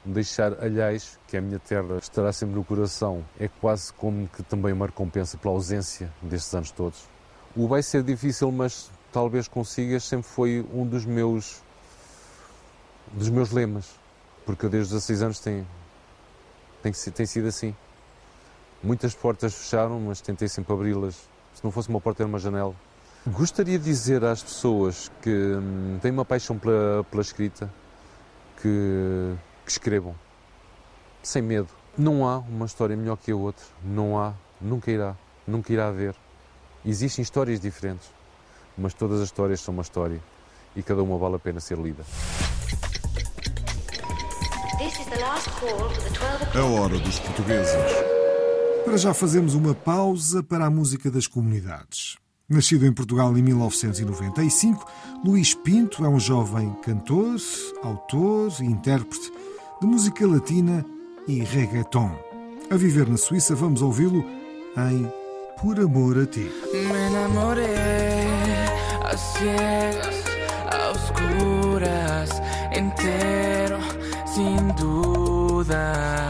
deixar 0.06 0.54
Alhais, 0.64 1.18
que 1.28 1.36
é 1.36 1.40
a 1.40 1.42
minha 1.42 1.60
terra, 1.60 1.98
estará 1.98 2.32
sempre 2.32 2.56
no 2.56 2.64
coração. 2.64 3.24
É 3.40 3.48
quase 3.48 3.92
como 3.94 4.28
que 4.28 4.44
também 4.44 4.72
uma 4.74 4.86
recompensa 4.86 5.38
pela 5.38 5.54
ausência 5.54 6.12
destes 6.22 6.54
anos 6.54 6.72
todos. 6.72 7.08
O 7.56 7.68
vai 7.68 7.82
ser 7.82 8.04
difícil, 8.04 8.52
mas 8.52 8.92
talvez 9.12 9.48
consigas, 9.48 10.04
sempre 10.04 10.28
foi 10.28 10.66
um 10.74 10.86
dos 10.86 11.06
meus 11.06 11.64
dos 13.14 13.30
meus 13.30 13.52
lemas, 13.52 13.90
porque 14.46 14.68
desde 14.68 14.94
os 14.96 15.02
16 15.02 15.22
anos 15.22 15.40
tem, 15.40 15.66
tem, 16.82 16.92
tem 16.92 17.26
sido 17.26 17.48
assim. 17.48 17.76
Muitas 18.84 19.16
portas 19.16 19.54
fecharam, 19.54 20.00
mas 20.00 20.22
tentei 20.22 20.48
sempre 20.48 20.74
abri-las. 20.74 21.16
Se 21.54 21.64
não 21.64 21.72
fosse 21.72 21.90
uma 21.90 22.02
porta, 22.02 22.24
era 22.24 22.28
uma 22.28 22.40
janela. 22.40 22.76
Gostaria 23.26 23.80
de 23.80 23.86
dizer 23.86 24.24
às 24.24 24.44
pessoas 24.44 25.10
que 25.22 25.30
hum, 25.30 25.98
têm 26.02 26.12
uma 26.12 26.26
paixão 26.26 26.60
pela, 26.60 27.04
pela 27.10 27.22
escrita 27.22 27.72
que 28.62 29.34
que 29.66 29.72
escrevam, 29.72 30.16
sem 31.24 31.42
medo. 31.42 31.70
Não 31.98 32.28
há 32.28 32.38
uma 32.38 32.66
história 32.66 32.96
melhor 32.96 33.18
que 33.18 33.32
a 33.32 33.36
outra, 33.36 33.66
não 33.84 34.20
há, 34.20 34.34
nunca 34.62 34.92
irá, 34.92 35.16
nunca 35.48 35.74
irá 35.74 35.88
haver. 35.88 36.16
Existem 36.86 37.24
histórias 37.24 37.60
diferentes, 37.60 38.08
mas 38.78 38.94
todas 38.94 39.20
as 39.20 39.28
histórias 39.28 39.60
são 39.60 39.74
uma 39.74 39.82
história 39.82 40.22
e 40.76 40.84
cada 40.84 41.02
uma 41.02 41.18
vale 41.18 41.36
a 41.36 41.40
pena 41.40 41.60
ser 41.60 41.78
lida. 41.78 42.04
A 46.54 46.66
hora 46.66 47.00
dos 47.00 47.20
portugueses. 47.20 47.76
Para 48.84 48.98
já 48.98 49.14
fazemos 49.14 49.56
uma 49.56 49.74
pausa 49.74 50.44
para 50.44 50.66
a 50.66 50.70
música 50.70 51.10
das 51.10 51.26
comunidades. 51.26 52.18
Nascido 52.48 52.86
em 52.86 52.94
Portugal 52.94 53.36
em 53.36 53.42
1995, 53.42 54.86
Luís 55.24 55.56
Pinto 55.56 56.06
é 56.06 56.10
um 56.10 56.20
jovem 56.20 56.72
cantor, 56.84 57.38
autor 57.82 58.52
e 58.60 58.66
intérprete 58.66 59.32
de 59.82 59.88
música 59.88 60.26
latina 60.26 60.86
e 61.28 61.44
reggaeton. 61.44 62.12
A 62.70 62.76
viver 62.76 63.08
na 63.08 63.18
Suíça, 63.18 63.56
vamos 63.56 63.82
ouvi-lo 63.82 64.26
em 64.78 65.12
Por 65.62 65.80
Amor 65.80 66.18
a 66.18 66.26
Ti. 66.26 66.50
Me 66.74 67.10
a 69.04 69.18
ciegas, 69.18 70.24
a 70.72 70.92
oscuras, 70.92 72.30
entero, 72.72 73.80
sin 74.26 74.74
dudas. 74.76 76.25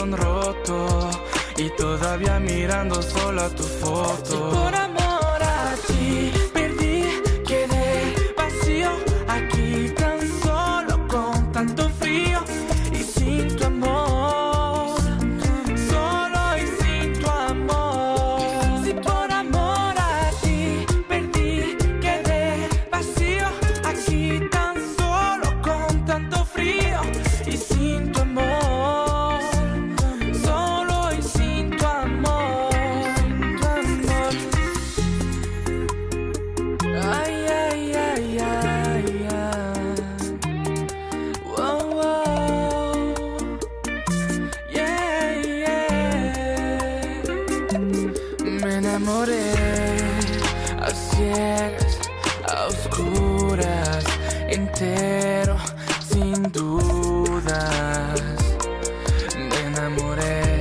Corazón 0.00 0.16
roto 0.16 1.10
y 1.56 1.68
todavía 1.76 2.38
mirando 2.38 3.02
solo 3.02 3.42
a 3.42 3.48
tu 3.50 3.62
foto. 3.62 4.50
por 4.50 4.74
amor 4.74 5.42
a 5.42 5.74
ti 5.86 6.32
Me 47.72 48.78
enamoré 48.78 49.54
a 50.80 50.90
ciegas, 50.90 51.98
a 52.48 52.66
oscuras, 52.66 54.04
entero, 54.48 55.56
sin 56.08 56.50
dudas. 56.50 58.20
Me 59.36 59.60
enamoré. 59.68 60.59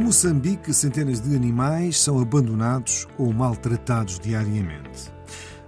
Moçambique, 0.00 0.74
centenas 0.74 1.20
de 1.20 1.34
animais 1.34 2.00
são 2.00 2.20
abandonados 2.20 3.06
ou 3.16 3.32
maltratados 3.32 4.18
diariamente. 4.18 5.12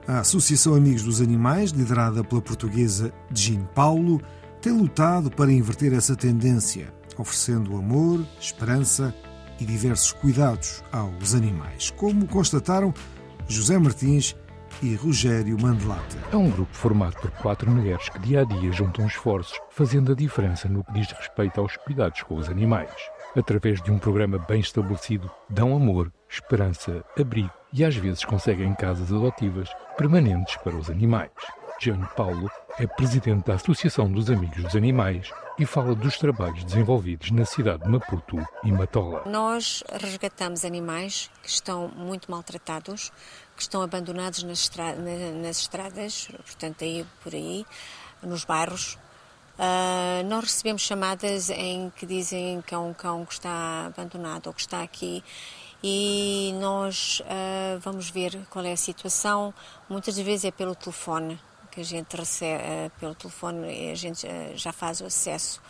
A 0.07 0.21
Associação 0.21 0.75
Amigos 0.75 1.03
dos 1.03 1.21
Animais, 1.21 1.71
liderada 1.71 2.25
pela 2.25 2.43
portuguesa 2.43 3.13
Jean 3.33 3.65
Paulo, 3.75 4.21
tem 4.61 4.73
lutado 4.73 5.31
para 5.31 5.53
inverter 5.53 5.93
essa 5.93 6.17
tendência, 6.17 6.93
oferecendo 7.17 7.77
amor, 7.77 8.25
esperança 8.41 9.15
e 9.61 9.65
diversos 9.65 10.13
cuidados 10.13 10.83
aos 10.91 11.35
animais, 11.35 11.91
como 11.91 12.27
constataram 12.27 12.93
José 13.47 13.79
Martins 13.79 14.35
e 14.83 14.95
Rogério 14.95 15.61
Mandelata. 15.61 16.17
É 16.33 16.37
um 16.37 16.51
grupo 16.51 16.75
formado 16.75 17.17
por 17.21 17.31
quatro 17.31 17.71
mulheres 17.71 18.09
que 18.09 18.19
dia 18.21 18.41
a 18.41 18.45
dia 18.45 18.73
juntam 18.73 19.07
esforços, 19.07 19.59
fazendo 19.71 20.13
a 20.13 20.15
diferença 20.15 20.69
no 20.69 20.85
que 20.85 20.93
diz 20.93 21.11
respeito 21.13 21.61
aos 21.61 21.77
cuidados 21.77 22.23
com 22.23 22.37
os 22.37 22.49
animais. 22.49 22.91
Através 23.39 23.81
de 23.81 23.93
um 23.93 24.01
programa 24.01 24.37
bem 24.37 24.59
estabelecido, 24.59 25.31
dão 25.49 25.77
amor, 25.77 26.13
esperança, 26.29 27.05
abrigo 27.17 27.53
e 27.73 27.85
às 27.85 27.95
vezes 27.95 28.25
conseguem 28.25 28.75
casas 28.75 29.13
adotivas 29.13 29.71
permanentes 29.97 30.57
para 30.57 30.75
os 30.75 30.91
animais. 30.91 31.31
Jean 31.81 32.01
Paulo 32.17 32.51
é 32.81 32.87
presidente 32.89 33.47
da 33.47 33.55
Associação 33.55 34.11
dos 34.11 34.29
Amigos 34.29 34.65
dos 34.65 34.75
Animais 34.75 35.31
e 35.57 35.65
fala 35.65 35.95
dos 35.95 36.19
trabalhos 36.19 36.65
desenvolvidos 36.65 37.31
na 37.31 37.45
cidade 37.45 37.85
de 37.85 37.89
Maputo 37.89 38.45
e 38.65 38.73
Matola. 38.73 39.23
Nós 39.27 39.85
resgatamos 39.89 40.65
animais 40.65 41.31
que 41.41 41.49
estão 41.49 41.87
muito 41.95 42.29
maltratados, 42.29 43.13
que 43.55 43.63
estão 43.63 43.83
abandonados 43.83 44.43
nas, 44.43 44.63
estra 44.63 44.97
nas 44.97 45.61
estradas, 45.61 46.29
portanto, 46.45 46.83
aí 46.83 47.07
por 47.23 47.33
aí, 47.33 47.65
nos 48.21 48.45
bairros. 48.45 48.99
Uh, 49.59 50.23
nós 50.29 50.45
recebemos 50.45 50.83
chamadas 50.83 51.51
em 51.51 51.91
que 51.97 52.07
dizem 52.07 52.63
que 52.63 52.73
é 52.73 52.79
um 52.79 52.95
cão 52.95 53.27
que 53.27 53.33
está 53.33 53.87
abandonado 53.87 54.47
ou 54.47 54.53
que 54.53 54.61
está 54.61 54.83
aqui 54.83 55.25
e 55.83 56.55
nós 56.61 57.21
uh, 57.23 57.81
vamos 57.81 58.09
ver 58.09 58.39
qual 58.51 58.65
é 58.65 58.73
a 58.73 58.77
situação. 58.77 59.53
Muitas 59.89 60.17
vezes 60.17 60.45
é 60.45 60.51
pelo 60.53 60.77
telefone 60.77 61.41
que 61.73 61.81
a 61.81 61.85
gente 61.85 62.17
recebe, 62.17 62.63
uh, 62.63 62.91
pelo 63.01 63.17
telefone 63.17 63.91
a 63.91 63.95
gente 63.97 64.29
já 64.55 64.73
faz 64.73 65.01
o 65.01 65.07
acesso 65.07 65.61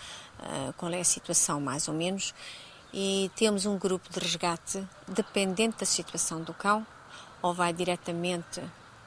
qual 0.77 0.93
é 0.93 1.01
a 1.01 1.05
situação 1.05 1.61
mais 1.61 1.89
ou 1.89 1.95
menos 1.95 2.33
e 2.95 3.29
temos 3.35 3.67
um 3.67 3.77
grupo 3.77 4.09
de 4.09 4.21
resgate 4.21 4.87
dependente 5.09 5.79
da 5.79 5.87
situação 5.87 6.43
do 6.43 6.55
cão 6.55 6.87
ou 7.43 7.53
vai 7.53 7.73
diretamente 7.73 8.63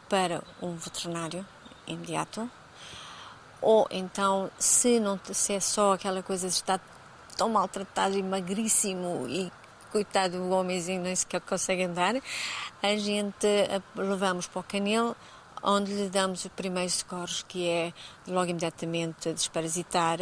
para 0.10 0.44
um 0.62 0.76
veterinário 0.76 1.46
imediato, 1.88 2.52
ou 3.62 3.88
então, 3.92 4.50
se 4.58 5.00
não 5.00 5.20
se 5.32 5.54
é 5.54 5.60
só 5.60 5.94
aquela 5.94 6.24
coisa 6.24 6.48
de 6.48 6.54
estar 6.54 6.80
tão 7.38 7.50
maltratado 7.50 8.18
e 8.18 8.24
magríssimo 8.24 9.28
e 9.30 9.52
coitado 9.92 10.38
do 10.38 10.50
homenzinho 10.52 11.02
nem 11.02 11.16
sequer 11.16 11.42
consegue 11.42 11.84
andar, 11.84 12.16
a 12.82 12.96
gente 12.96 13.48
levamos 13.96 14.48
para 14.48 14.60
o 14.60 14.64
canil 14.64 15.16
onde 15.64 15.94
lhe 15.94 16.10
damos 16.10 16.46
os 16.46 16.52
primeiros 16.52 16.96
socorros, 16.96 17.46
que 17.48 17.68
é 17.68 17.94
logo 18.28 18.50
imediatamente 18.50 19.32
desparasitar, 19.34 20.18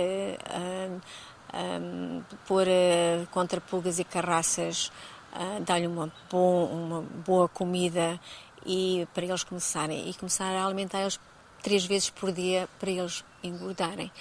um, 1.53 2.21
pôr 2.45 2.67
uh, 2.67 3.27
contra 3.31 3.61
pulgas 3.61 3.99
e 3.99 4.03
carraças 4.03 4.91
uh, 5.33 5.63
dar-lhe 5.63 5.87
uma, 5.87 6.11
bom, 6.29 6.65
uma 6.65 7.01
boa 7.01 7.47
comida 7.47 8.19
e 8.65 9.07
para 9.13 9.25
eles 9.25 9.43
começarem 9.43 10.09
e 10.09 10.13
começar 10.13 10.45
a 10.45 10.65
alimentá-los 10.65 11.19
três 11.61 11.85
vezes 11.85 12.09
por 12.09 12.31
dia 12.31 12.67
para 12.79 12.89
eles 12.89 13.23
engordarem. 13.43 14.11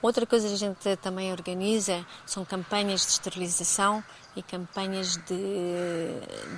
Outra 0.00 0.24
coisa 0.24 0.46
que 0.46 0.54
a 0.54 0.56
gente 0.56 0.96
também 0.98 1.32
organiza 1.32 2.06
são 2.24 2.44
campanhas 2.44 3.00
de 3.00 3.12
esterilização 3.12 4.02
e 4.36 4.42
campanhas 4.42 5.16
de, 5.16 5.34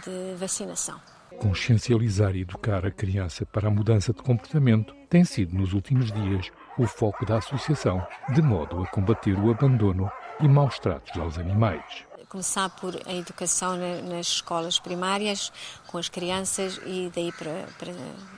de 0.04 0.35
vacinação. 0.37 1.00
Consciencializar 1.38 2.37
e 2.37 2.42
educar 2.42 2.84
a 2.84 2.91
criança 2.91 3.47
para 3.47 3.69
a 3.69 3.71
mudança 3.71 4.12
de 4.12 4.21
comportamento 4.21 4.95
tem 5.08 5.25
sido, 5.25 5.56
nos 5.56 5.73
últimos 5.73 6.12
dias, 6.12 6.50
o 6.78 6.86
foco 6.86 7.25
da 7.25 7.38
associação, 7.38 8.06
de 8.34 8.43
modo 8.43 8.82
a 8.82 8.86
combater 8.88 9.38
o 9.38 9.50
abandono 9.50 10.10
e 10.41 10.49
maus 10.49 10.78
tratos 10.78 11.19
aos 11.19 11.38
animais 11.38 12.09
começar 12.30 12.71
por 12.71 12.95
a 13.06 13.12
educação 13.12 13.76
nas 14.04 14.28
escolas 14.28 14.78
primárias 14.78 15.52
com 15.88 15.99
as 15.99 16.08
crianças 16.08 16.80
e 16.86 17.10
daí 17.12 17.32
para, 17.32 17.66
para 17.76 17.93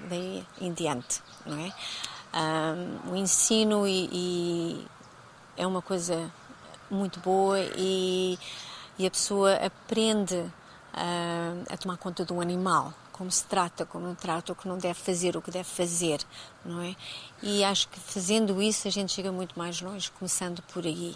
daí 0.08 0.44
em 0.58 0.72
diante, 0.72 1.22
não 1.44 1.58
é? 1.58 1.72
Um, 2.34 3.12
o 3.12 3.16
ensino 3.16 3.86
e, 3.86 4.08
e 4.10 4.86
é 5.58 5.66
uma 5.66 5.82
coisa 5.82 6.32
muito 6.90 7.20
boa 7.20 7.60
e, 7.76 8.38
e 8.98 9.06
a 9.06 9.10
pessoa 9.10 9.56
aprende 9.56 10.36
uh, 10.36 11.64
a 11.68 11.76
tomar 11.76 11.98
conta 11.98 12.24
de 12.24 12.32
um 12.32 12.40
animal, 12.40 12.94
como 13.12 13.30
se 13.30 13.44
trata, 13.44 13.84
como 13.84 14.06
não 14.06 14.14
trata, 14.14 14.52
o 14.52 14.56
que 14.56 14.66
não 14.66 14.78
deve 14.78 14.94
fazer, 14.94 15.36
o 15.36 15.42
que 15.42 15.50
deve 15.50 15.68
fazer, 15.68 16.24
não 16.64 16.80
é? 16.80 16.96
E 17.42 17.62
acho 17.62 17.86
que 17.90 18.00
fazendo 18.00 18.62
isso 18.62 18.88
a 18.88 18.90
gente 18.90 19.12
chega 19.12 19.30
muito 19.30 19.58
mais 19.58 19.82
longe, 19.82 20.10
começando 20.12 20.62
por 20.62 20.86
aí. 20.86 21.14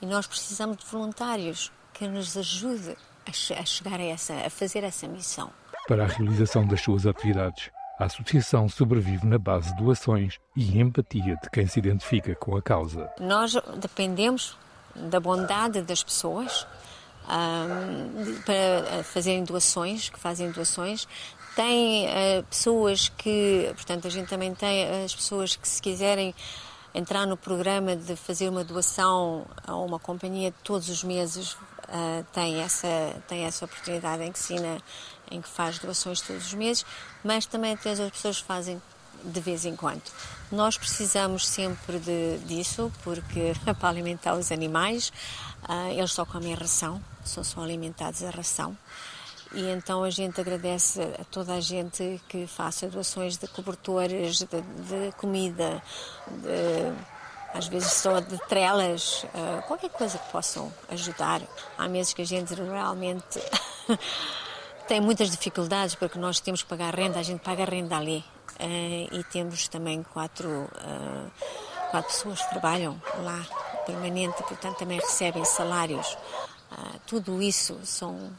E 0.00 0.06
nós 0.06 0.26
precisamos 0.26 0.78
de 0.78 0.86
voluntários, 0.86 1.70
que 2.02 2.08
nos 2.08 2.36
ajude 2.36 2.96
a, 3.24 3.64
chegar 3.64 4.00
a, 4.00 4.02
essa, 4.02 4.34
a 4.34 4.50
fazer 4.50 4.82
essa 4.82 5.06
missão. 5.06 5.50
Para 5.86 6.02
a 6.02 6.06
realização 6.08 6.66
das 6.66 6.80
suas 6.80 7.06
atividades, 7.06 7.70
a 7.96 8.06
Associação 8.06 8.68
sobrevive 8.68 9.24
na 9.24 9.38
base 9.38 9.72
de 9.72 9.84
doações 9.84 10.40
e 10.56 10.80
empatia 10.80 11.36
de 11.40 11.48
quem 11.50 11.64
se 11.68 11.78
identifica 11.78 12.34
com 12.34 12.56
a 12.56 12.62
causa. 12.62 13.08
Nós 13.20 13.54
dependemos 13.76 14.58
da 14.96 15.20
bondade 15.20 15.80
das 15.82 16.02
pessoas 16.02 16.66
um, 17.28 18.42
para 18.42 19.04
fazerem 19.04 19.44
doações, 19.44 20.08
que 20.08 20.18
fazem 20.18 20.50
doações. 20.50 21.06
Tem 21.54 22.06
uh, 22.06 22.42
pessoas 22.50 23.10
que, 23.10 23.70
portanto, 23.76 24.08
a 24.08 24.10
gente 24.10 24.28
também 24.28 24.52
tem 24.52 25.04
as 25.04 25.14
pessoas 25.14 25.54
que, 25.54 25.68
se 25.68 25.80
quiserem 25.80 26.34
entrar 26.92 27.26
no 27.26 27.36
programa 27.36 27.94
de 27.94 28.16
fazer 28.16 28.48
uma 28.48 28.64
doação 28.64 29.46
a 29.64 29.76
uma 29.76 30.00
companhia 30.00 30.52
todos 30.64 30.88
os 30.88 31.04
meses, 31.04 31.56
uh, 31.88 32.24
tem, 32.32 32.60
essa, 32.60 32.88
tem 33.28 33.44
essa 33.44 33.64
oportunidade 33.64 34.22
em 34.22 34.32
que 34.32 34.38
ensina, 34.38 34.82
em 35.30 35.40
que 35.40 35.48
faz 35.48 35.78
doações 35.78 36.20
todos 36.20 36.46
os 36.46 36.54
meses, 36.54 36.86
mas 37.22 37.46
também 37.46 37.72
as 37.72 38.10
pessoas 38.10 38.38
fazem 38.38 38.80
de 39.24 39.40
vez 39.40 39.64
em 39.64 39.76
quando. 39.76 40.02
Nós 40.50 40.76
precisamos 40.76 41.46
sempre 41.46 41.98
de, 41.98 42.38
disso, 42.46 42.92
porque 43.02 43.52
para 43.78 43.88
alimentar 43.88 44.34
os 44.34 44.50
animais, 44.50 45.12
uh, 45.68 45.90
eles 45.90 46.12
só 46.12 46.24
comem 46.24 46.54
ração, 46.54 47.02
são 47.24 47.44
só 47.44 47.60
alimentados 47.62 48.22
a 48.22 48.30
ração. 48.30 48.76
E 49.54 49.68
então 49.70 50.02
a 50.02 50.08
gente 50.08 50.40
agradece 50.40 51.02
a 51.20 51.24
toda 51.24 51.52
a 51.54 51.60
gente 51.60 52.20
que 52.26 52.46
faça 52.46 52.88
doações 52.88 53.36
de 53.36 53.46
cobertores, 53.46 54.38
de, 54.38 54.46
de 54.46 55.12
comida, 55.18 55.82
de 56.26 57.11
às 57.54 57.68
vezes 57.68 57.92
só 57.92 58.20
de 58.20 58.38
trelas, 58.48 59.24
uh, 59.24 59.62
qualquer 59.66 59.90
coisa 59.90 60.18
que 60.18 60.30
possam 60.32 60.72
ajudar. 60.90 61.42
Há 61.76 61.88
meses 61.88 62.14
que 62.14 62.22
a 62.22 62.26
gente 62.26 62.54
realmente 62.54 63.40
tem 64.88 65.00
muitas 65.00 65.30
dificuldades 65.30 65.94
porque 65.94 66.18
nós 66.18 66.40
temos 66.40 66.62
que 66.62 66.68
pagar 66.68 66.94
renda, 66.94 67.18
a 67.18 67.22
gente 67.22 67.40
paga 67.40 67.64
renda 67.64 67.96
ali. 67.96 68.24
Uh, 68.58 69.14
e 69.16 69.24
temos 69.30 69.68
também 69.68 70.02
quatro, 70.02 70.48
uh, 70.48 71.30
quatro 71.90 72.10
pessoas 72.10 72.40
que 72.40 72.50
trabalham 72.50 73.00
lá 73.22 73.44
permanente, 73.84 74.42
portanto 74.44 74.78
também 74.78 75.00
recebem 75.00 75.44
salários. 75.44 76.16
tudo 77.06 77.42
isso 77.42 77.78
são 77.84 78.30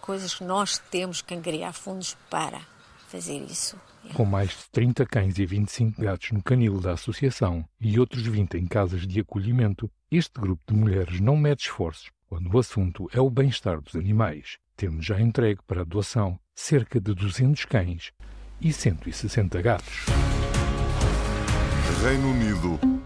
coisas 0.00 0.34
que 0.34 0.44
nós 0.44 0.78
temos 0.90 1.20
que 1.20 1.34
angariar 1.34 1.72
fundos 1.72 2.16
para 2.30 2.60
fazer 3.08 3.38
isso. 3.42 3.76
Com 4.14 4.24
mais 4.24 4.50
de 4.50 4.70
30 4.72 5.06
cães 5.06 5.38
e 5.38 5.46
25 5.46 6.00
gatos 6.00 6.32
no 6.32 6.42
canil 6.42 6.80
da 6.80 6.92
associação 6.92 7.64
e 7.80 7.98
outros 8.00 8.26
20 8.26 8.54
em 8.56 8.66
casas 8.66 9.06
de 9.06 9.20
acolhimento, 9.20 9.90
este 10.10 10.40
grupo 10.40 10.62
de 10.66 10.78
mulheres 10.78 11.20
não 11.20 11.36
mede 11.36 11.62
esforços 11.62 12.10
quando 12.28 12.52
o 12.52 12.58
assunto 12.58 13.08
é 13.12 13.20
o 13.20 13.30
bem-estar 13.30 13.80
dos 13.80 13.94
animais, 13.94 14.58
tendo 14.76 15.00
já 15.00 15.20
entregue 15.20 15.60
para 15.66 15.84
doação 15.84 16.38
cerca 16.54 17.00
de 17.00 17.14
200 17.14 17.64
cães 17.64 18.12
e 18.60 18.72
160 18.72 19.62
gatos. 19.62 20.06
Reino 22.02 22.30
Unido 22.30 22.97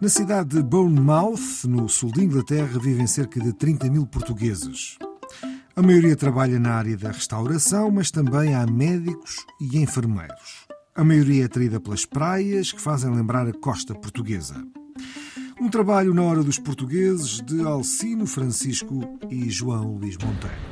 Na 0.00 0.08
cidade 0.08 0.56
de 0.56 0.62
Bournemouth, 0.62 1.66
no 1.68 1.86
sul 1.86 2.10
de 2.10 2.24
Inglaterra, 2.24 2.78
vivem 2.78 3.06
cerca 3.06 3.38
de 3.38 3.52
30 3.52 3.90
mil 3.90 4.06
portugueses. 4.06 4.96
A 5.76 5.82
maioria 5.82 6.16
trabalha 6.16 6.58
na 6.58 6.72
área 6.72 6.96
da 6.96 7.10
restauração, 7.10 7.90
mas 7.90 8.10
também 8.10 8.54
há 8.54 8.66
médicos 8.66 9.44
e 9.60 9.76
enfermeiros. 9.76 10.66
A 10.94 11.04
maioria 11.04 11.42
é 11.42 11.46
atraída 11.46 11.78
pelas 11.78 12.06
praias 12.06 12.72
que 12.72 12.80
fazem 12.80 13.14
lembrar 13.14 13.46
a 13.46 13.52
costa 13.52 13.94
portuguesa. 13.94 14.64
Um 15.60 15.68
trabalho 15.68 16.14
na 16.14 16.22
hora 16.22 16.42
dos 16.42 16.58
portugueses 16.58 17.42
de 17.42 17.60
Alcino 17.60 18.26
Francisco 18.26 19.18
e 19.28 19.50
João 19.50 19.98
Luís 19.98 20.16
Monteiro. 20.16 20.69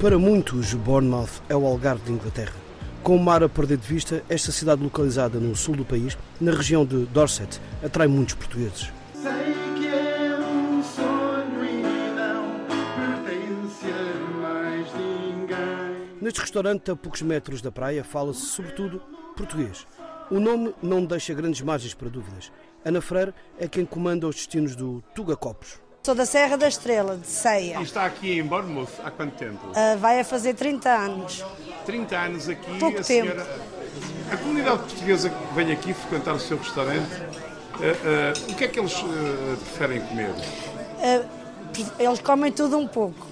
Para 0.00 0.18
muitos, 0.18 0.72
Bournemouth 0.72 1.42
é 1.46 1.54
o 1.54 1.66
Algarve 1.66 2.04
de 2.04 2.12
Inglaterra. 2.12 2.54
Com 3.02 3.16
o 3.16 3.22
mar 3.22 3.42
a 3.44 3.50
perder 3.50 3.76
de 3.76 3.86
vista, 3.86 4.24
esta 4.30 4.50
cidade 4.50 4.82
localizada 4.82 5.38
no 5.38 5.54
sul 5.54 5.76
do 5.76 5.84
país, 5.84 6.16
na 6.40 6.52
região 6.52 6.86
de 6.86 7.04
Dorset, 7.04 7.60
atrai 7.84 8.06
muitos 8.06 8.34
portugueses. 8.34 8.90
Sei 9.12 9.30
que 9.78 9.86
é 9.86 10.38
um 10.38 10.82
sonho 10.82 11.64
e 11.66 11.82
não 12.16 12.66
pertence 12.96 13.88
a 13.92 14.40
mais 14.40 14.86
ninguém. 14.94 16.18
Neste 16.22 16.40
restaurante, 16.40 16.90
a 16.90 16.96
poucos 16.96 17.20
metros 17.20 17.60
da 17.60 17.70
praia, 17.70 18.02
fala-se 18.02 18.46
sobretudo 18.46 19.02
português. 19.36 19.86
O 20.30 20.40
nome 20.40 20.74
não 20.82 21.04
deixa 21.04 21.34
grandes 21.34 21.60
margens 21.60 21.92
para 21.92 22.08
dúvidas. 22.08 22.50
Ana 22.82 23.02
Freire 23.02 23.34
é 23.58 23.68
quem 23.68 23.84
comanda 23.84 24.26
os 24.26 24.36
destinos 24.36 24.74
do 24.74 25.04
Tuga 25.14 25.36
Copos. 25.36 25.78
Sou 26.02 26.14
da 26.14 26.24
Serra 26.24 26.56
da 26.56 26.66
Estrela, 26.66 27.18
de 27.18 27.26
Ceia. 27.26 27.78
E 27.78 27.82
está 27.82 28.06
aqui 28.06 28.38
em 28.38 28.42
Bournemouth 28.42 28.88
há 29.04 29.10
quanto 29.10 29.36
tempo? 29.36 29.60
Uh, 29.66 29.98
vai 29.98 30.18
a 30.20 30.24
fazer 30.24 30.54
30 30.54 30.88
anos. 30.88 31.44
30 31.84 32.16
anos 32.16 32.48
aqui. 32.48 32.78
Pouco 32.78 32.98
a 32.98 33.02
tempo. 33.02 33.04
senhora. 33.04 33.46
A 34.32 34.36
comunidade 34.38 34.78
portuguesa 34.78 35.28
que 35.28 35.54
vem 35.54 35.72
aqui 35.72 35.92
frequentar 35.92 36.32
o 36.32 36.40
seu 36.40 36.56
restaurante, 36.56 37.12
uh, 37.20 38.48
uh, 38.48 38.50
o 38.50 38.54
que 38.54 38.64
é 38.64 38.68
que 38.68 38.80
eles 38.80 38.94
uh, 38.94 39.56
preferem 39.58 40.00
comer? 40.00 40.30
Uh, 40.30 41.28
eles 41.98 42.20
comem 42.20 42.50
tudo 42.50 42.78
um 42.78 42.88
pouco, 42.88 43.26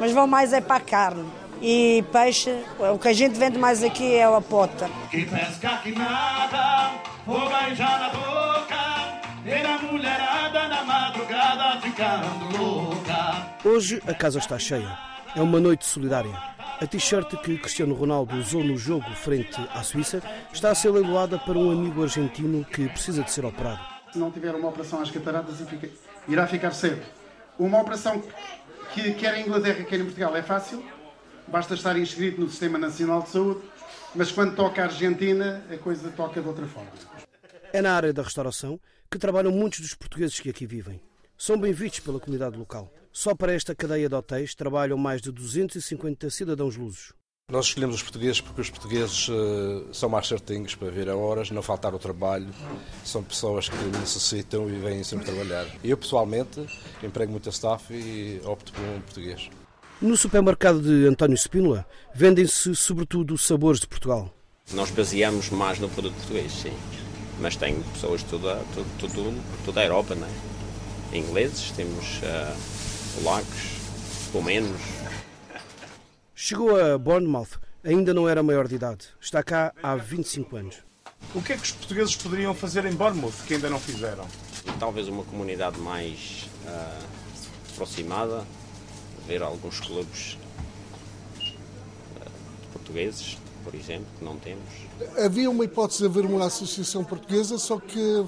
mas 0.00 0.10
vão 0.12 0.26
mais 0.26 0.54
é 0.54 0.62
para 0.62 0.76
a 0.76 0.80
carne. 0.80 1.28
E 1.60 2.02
peixe, 2.10 2.64
o 2.78 2.98
que 2.98 3.08
a 3.08 3.12
gente 3.12 3.38
vende 3.38 3.58
mais 3.58 3.82
aqui 3.82 4.14
é 4.14 4.24
a 4.24 4.40
pota. 4.40 4.88
Que 5.10 5.26
pesca 5.26 5.78
que 5.82 5.92
nada, 5.92 6.94
vou 7.26 7.50
beijar 7.50 8.00
na 8.00 8.08
boca. 8.08 8.53
Ficando 11.94 12.58
louca. 12.58 13.54
Hoje 13.64 14.02
a 14.06 14.12
casa 14.12 14.40
está 14.40 14.58
cheia. 14.58 14.98
É 15.36 15.40
uma 15.40 15.60
noite 15.60 15.86
solidária. 15.86 16.36
A 16.80 16.86
t-shirt 16.86 17.36
que 17.40 17.56
Cristiano 17.56 17.94
Ronaldo 17.94 18.36
usou 18.36 18.64
no 18.64 18.76
jogo 18.76 19.08
frente 19.14 19.56
à 19.72 19.82
Suíça 19.84 20.20
está 20.52 20.70
a 20.72 20.74
ser 20.74 20.90
leiloada 20.90 21.38
para 21.38 21.56
um 21.56 21.70
amigo 21.70 22.02
argentino 22.02 22.64
que 22.64 22.88
precisa 22.88 23.22
de 23.22 23.30
ser 23.30 23.44
operado. 23.44 23.80
Se 24.12 24.18
não 24.18 24.30
tiver 24.30 24.54
uma 24.54 24.68
operação 24.68 25.00
às 25.00 25.10
cataratas, 25.10 25.56
irá 26.26 26.46
ficar 26.48 26.72
cego. 26.72 27.00
Uma 27.58 27.80
operação 27.80 28.22
que 28.92 29.12
quer 29.14 29.38
em 29.38 29.46
Inglaterra, 29.46 29.84
quer 29.84 30.00
em 30.00 30.04
Portugal, 30.04 30.36
é 30.36 30.42
fácil. 30.42 30.84
Basta 31.46 31.74
estar 31.74 31.96
inscrito 31.96 32.40
no 32.40 32.50
Sistema 32.50 32.76
Nacional 32.76 33.22
de 33.22 33.28
Saúde. 33.30 33.60
Mas 34.14 34.32
quando 34.32 34.56
toca 34.56 34.82
a 34.82 34.86
Argentina, 34.86 35.64
a 35.72 35.76
coisa 35.76 36.10
toca 36.10 36.40
de 36.40 36.48
outra 36.48 36.66
forma. 36.66 36.90
É 37.72 37.80
na 37.80 37.94
área 37.94 38.12
da 38.12 38.22
restauração 38.22 38.80
que 39.10 39.18
trabalham 39.18 39.52
muitos 39.52 39.80
dos 39.80 39.94
portugueses 39.94 40.38
que 40.40 40.50
aqui 40.50 40.66
vivem. 40.66 41.00
São 41.36 41.58
bem 41.58 41.72
vistos 41.72 42.00
pela 42.00 42.20
comunidade 42.20 42.56
local. 42.56 42.92
Só 43.12 43.34
para 43.34 43.52
esta 43.52 43.74
cadeia 43.74 44.08
de 44.08 44.14
hotéis 44.14 44.54
trabalham 44.54 44.96
mais 44.96 45.20
de 45.20 45.30
250 45.30 46.30
cidadãos 46.30 46.76
lusos. 46.76 47.12
Nós 47.50 47.66
escolhemos 47.66 47.96
os 47.96 48.02
portugueses 48.02 48.40
porque 48.40 48.60
os 48.62 48.70
portugueses 48.70 49.28
eh, 49.28 49.92
são 49.92 50.08
mais 50.08 50.26
certinhos 50.26 50.74
para 50.74 50.90
vir 50.90 51.10
a 51.10 51.16
horas, 51.16 51.50
não 51.50 51.60
faltar 51.60 51.92
ao 51.92 51.98
trabalho. 51.98 52.48
São 53.04 53.22
pessoas 53.22 53.68
que 53.68 53.76
necessitam 53.98 54.68
e 54.70 54.78
vêm 54.78 55.04
sempre 55.04 55.26
trabalhar. 55.26 55.66
Eu, 55.84 55.96
pessoalmente, 55.96 56.66
emprego 57.02 57.32
muita 57.32 57.50
staff 57.50 57.92
e 57.92 58.40
opto 58.44 58.72
por 58.72 58.82
um 58.82 59.00
português. 59.02 59.50
No 60.00 60.16
supermercado 60.16 60.80
de 60.80 61.06
António 61.06 61.36
Spínola 61.36 61.86
vendem-se 62.14 62.74
sobretudo 62.74 63.36
sabores 63.36 63.80
de 63.80 63.88
Portugal. 63.88 64.32
Nós 64.72 64.90
baseamos 64.90 65.50
mais 65.50 65.78
no 65.78 65.90
produto 65.90 66.14
português, 66.14 66.50
sim. 66.50 66.72
Mas 67.38 67.56
tem 67.56 67.82
pessoas 67.92 68.22
de 68.22 68.26
toda, 68.30 68.56
todo, 68.74 68.98
todo, 68.98 69.64
toda 69.66 69.80
a 69.80 69.84
Europa, 69.84 70.14
não 70.14 70.26
é? 70.26 70.53
Ingleses, 71.14 71.70
temos 71.70 72.20
ah, 72.24 72.56
polacos, 73.14 73.78
romenos. 74.32 74.80
Chegou 76.34 76.76
a 76.76 76.98
Bournemouth, 76.98 77.60
ainda 77.84 78.12
não 78.12 78.28
era 78.28 78.42
maior 78.42 78.66
de 78.66 78.74
idade. 78.74 79.06
Está 79.20 79.40
cá 79.40 79.72
há 79.80 79.94
25 79.94 80.56
anos. 80.56 80.76
O 81.32 81.40
que 81.40 81.52
é 81.52 81.56
que 81.56 81.62
os 81.62 81.70
portugueses 81.70 82.16
poderiam 82.16 82.52
fazer 82.52 82.84
em 82.84 82.92
Bournemouth 82.92 83.32
que 83.46 83.54
ainda 83.54 83.70
não 83.70 83.78
fizeram? 83.78 84.26
Talvez 84.80 85.06
uma 85.06 85.22
comunidade 85.22 85.78
mais 85.78 86.48
ah, 86.66 87.00
aproximada, 87.72 88.44
ver 89.28 89.40
alguns 89.40 89.78
clubes 89.78 90.36
ah, 92.20 92.28
portugueses, 92.72 93.38
por 93.62 93.72
exemplo, 93.72 94.06
que 94.18 94.24
não 94.24 94.36
temos. 94.36 94.64
Havia 95.24 95.48
uma 95.48 95.64
hipótese 95.64 96.00
de 96.00 96.06
haver 96.06 96.26
uma 96.26 96.44
associação 96.46 97.04
portuguesa, 97.04 97.56
só 97.56 97.78
que 97.78 98.26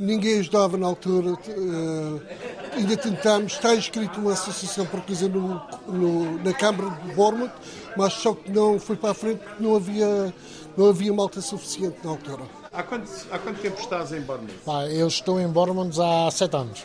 ninguém 0.00 0.40
ajudava 0.40 0.76
na 0.76 0.86
altura. 0.86 1.36
eh, 1.48 2.76
ainda 2.76 2.96
tentámos, 2.96 3.52
está 3.52 3.74
inscrito 3.74 4.18
uma 4.20 4.32
associação 4.32 4.86
portuguesa 4.86 5.28
no- 5.28 5.60
no- 5.86 6.42
na 6.42 6.52
Câmara 6.52 6.90
de 7.04 7.14
Bournemouth, 7.14 7.52
mas 7.96 8.14
só 8.14 8.32
que 8.34 8.50
não 8.50 8.78
foi 8.80 8.96
para 8.96 9.10
a 9.10 9.14
frente 9.14 9.38
porque 9.40 9.62
não 9.62 9.76
havia, 9.76 10.34
não 10.76 10.88
havia 10.88 11.12
malta 11.12 11.40
suficiente 11.40 11.98
na 12.02 12.10
altura. 12.10 12.42
Há 12.72 12.82
quanto, 12.82 13.10
há 13.30 13.38
quanto 13.38 13.60
tempo 13.60 13.80
estás 13.80 14.12
em 14.12 14.20
Bournemouth? 14.22 14.90
Eu 14.90 15.06
estou 15.08 15.40
em 15.40 15.46
Bournemouth 15.48 16.00
há 16.00 16.30
sete 16.30 16.56
anos. 16.56 16.84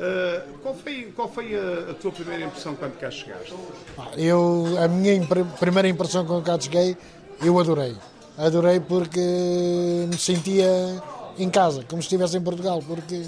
Ah, 0.00 0.42
qual 0.62 0.74
foi, 0.76 1.12
qual 1.14 1.28
foi 1.28 1.56
a, 1.56 1.90
a 1.90 1.94
tua 1.94 2.12
primeira 2.12 2.44
impressão 2.44 2.74
quando 2.76 2.96
cá 2.98 3.10
chegaste? 3.10 3.52
Eu, 4.16 4.64
a 4.82 4.86
minha 4.88 5.12
impre- 5.14 5.44
primeira 5.58 5.88
impressão 5.88 6.24
quando 6.24 6.44
cá 6.44 6.58
cheguei, 6.58 6.96
eu 7.42 7.58
adorei. 7.58 7.96
Adorei 8.38 8.78
porque 8.78 9.18
me 10.08 10.16
sentia 10.16 10.68
em 11.38 11.50
casa, 11.50 11.84
como 11.88 12.02
se 12.02 12.06
estivesse 12.06 12.36
em 12.36 12.40
Portugal, 12.40 12.82
porque 12.86 13.24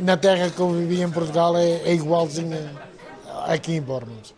na 0.00 0.16
terra 0.16 0.50
que 0.50 0.60
eu 0.60 0.70
vivia 0.70 1.04
em 1.04 1.10
Portugal 1.10 1.56
é, 1.56 1.70
é 1.82 1.94
igualzinha 1.94 2.72
aqui 3.46 3.74
em 3.74 3.80
Bournemouth. 3.80 4.34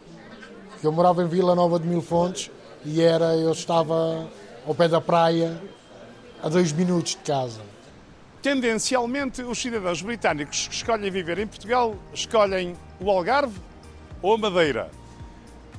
Eu 0.83 0.93
morava 0.93 1.23
em 1.23 1.29
Vila 1.29 1.55
Nova 1.55 1.79
de 1.79 1.87
Mil 1.87 2.03
Fontes 2.03 2.51
e 2.85 3.01
era, 3.03 3.37
eu 3.37 3.53
estava 3.53 4.29
ao 4.67 4.75
pé 4.75 4.89
da 4.89 5.01
praia, 5.01 5.61
a 6.43 6.49
dois 6.49 6.73
minutos 6.73 7.13
de 7.13 7.19
casa. 7.19 7.61
Tendencialmente, 8.43 9.43
os 9.43 9.59
cidadãos 9.59 10.01
britânicos 10.01 10.69
que 10.69 10.75
escolhem 10.75 11.11
viver 11.11 11.39
em 11.39 11.47
Portugal 11.47 11.95
escolhem 12.15 12.75
o 12.99 13.11
Algarve 13.11 13.61
ou 14.23 14.35
a 14.35 14.39
Madeira. 14.39 14.91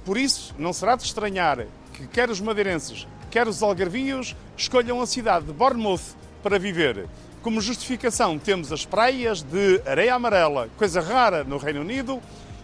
Por 0.05 0.17
isso, 0.17 0.53
não 0.57 0.71
será 0.71 0.95
de 0.95 1.03
estranhar 1.03 1.65
que 1.93 2.07
quer 2.07 2.29
os 2.29 2.39
madeirenses, 2.39 3.07
quer 3.31 3.47
os 3.47 3.63
algarvios 3.63 4.35
escolham 4.55 5.01
a 5.01 5.07
cidade 5.07 5.47
de 5.47 5.53
Bournemouth 5.53 6.20
para 6.41 6.59
viver. 6.59 7.07
Como 7.41 7.59
justificação, 7.59 8.37
temos 8.37 8.71
as 8.71 8.85
praias 8.85 9.41
de 9.41 9.81
areia 9.85 10.15
amarela, 10.15 10.69
coisa 10.77 11.01
rara 11.01 11.43
no 11.43 11.57
Reino 11.57 11.81
Unido, 11.81 12.21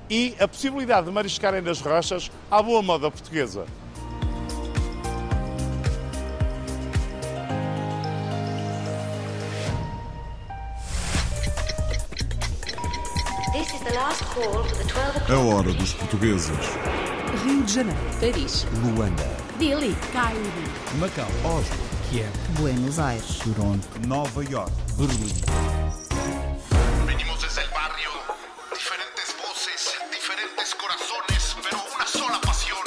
e 0.09 0.35
a 0.39 0.47
possibilidade 0.47 1.07
de 1.07 1.11
mariscarem 1.11 1.61
nas 1.61 1.81
rochas 1.81 2.31
à 2.49 2.61
boa 2.61 2.81
moda 2.81 3.09
portuguesa. 3.11 3.65
This 13.53 13.73
is 13.73 13.81
the 13.81 13.93
last 13.93 14.23
call 14.25 14.63
for 14.63 14.75
the 14.77 14.83
12 14.83 15.31
A 15.31 15.39
hora 15.39 15.73
dos 15.73 15.93
portugueses. 15.93 16.57
Rio 17.43 17.63
de 17.63 17.73
Janeiro. 17.73 17.99
Paris. 18.19 18.65
Luanda. 18.83 19.23
Dili. 19.57 19.95
Cairo. 20.13 20.39
Macau. 20.99 21.27
Oslo. 21.43 21.96
Kiev. 22.09 22.31
Buenos 22.59 22.99
Aires. 22.99 23.39
Toronto. 23.43 23.87
Nova 24.07 24.43
York. 24.43 24.71
Berlim. 24.97 25.35
Venimos 27.05 27.41
desde 27.41 27.61
el 27.61 27.69
barrio, 27.71 28.09
diferentes 28.73 29.35
voces, 29.43 29.95
diferentes 30.11 30.75
corazones, 30.75 31.57
pero 31.63 31.83
una 31.95 32.07
sola 32.07 32.39
pasión. 32.41 32.79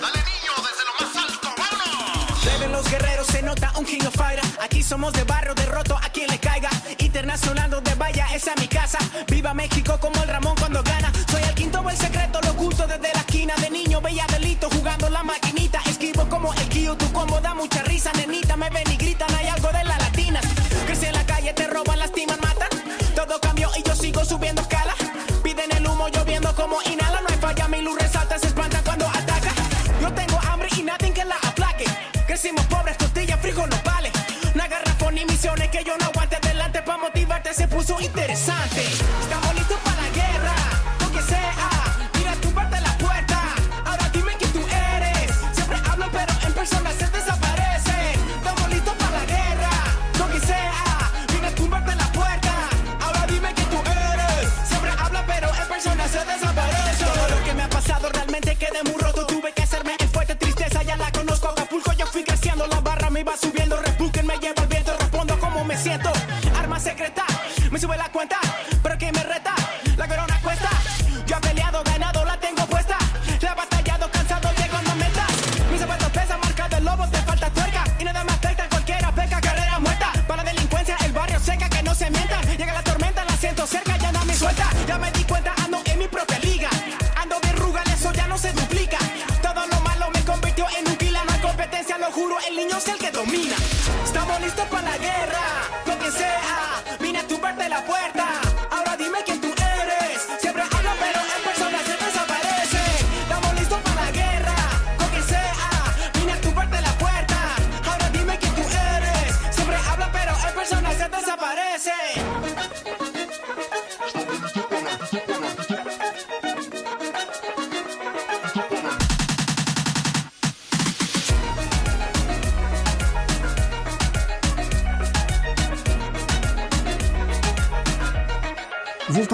Dale 0.00 0.18
niño 0.18 0.52
desde 0.64 0.84
lo 0.88 0.94
más 1.00 1.30
alto, 1.30 1.48
vámonos. 1.58 2.44
Beben 2.44 2.72
los 2.72 2.90
guerreros, 2.90 3.26
se 3.26 3.42
nota 3.42 3.72
un 3.76 3.84
king 3.84 4.06
of 4.06 4.14
fire. 4.16 4.40
Aquí 4.60 4.82
somos 4.82 5.12
de 5.12 5.24
barro, 5.24 5.54
derroto 5.54 5.63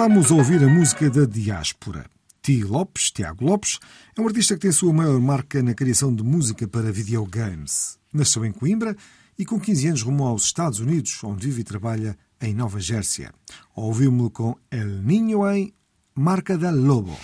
Voltámos 0.01 0.31
a 0.31 0.33
ouvir 0.33 0.63
a 0.63 0.67
música 0.67 1.11
da 1.11 1.25
diáspora. 1.25 2.07
Ti 2.41 2.63
Lopes, 2.63 3.11
Tiago 3.11 3.45
Lopes, 3.45 3.77
é 4.17 4.19
um 4.19 4.25
artista 4.25 4.55
que 4.55 4.61
tem 4.61 4.71
sua 4.71 4.91
maior 4.91 5.21
marca 5.21 5.61
na 5.61 5.75
criação 5.75 6.11
de 6.11 6.23
música 6.23 6.67
para 6.67 6.91
videogames. 6.91 7.99
Nasceu 8.11 8.43
em 8.43 8.51
Coimbra 8.51 8.97
e 9.37 9.45
com 9.45 9.59
15 9.59 9.87
anos 9.89 10.01
rumou 10.01 10.27
aos 10.27 10.45
Estados 10.45 10.79
Unidos, 10.79 11.23
onde 11.23 11.45
vive 11.45 11.61
e 11.61 11.63
trabalha 11.63 12.17
em 12.41 12.51
Nova 12.51 12.79
Gércia. 12.79 13.31
Ouvimos-lo 13.75 14.31
com 14.31 14.55
El 14.71 15.03
Niño 15.03 15.47
em 15.47 15.71
Marca 16.15 16.57
da 16.57 16.71
Lobo. 16.71 17.15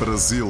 Brasil. 0.00 0.48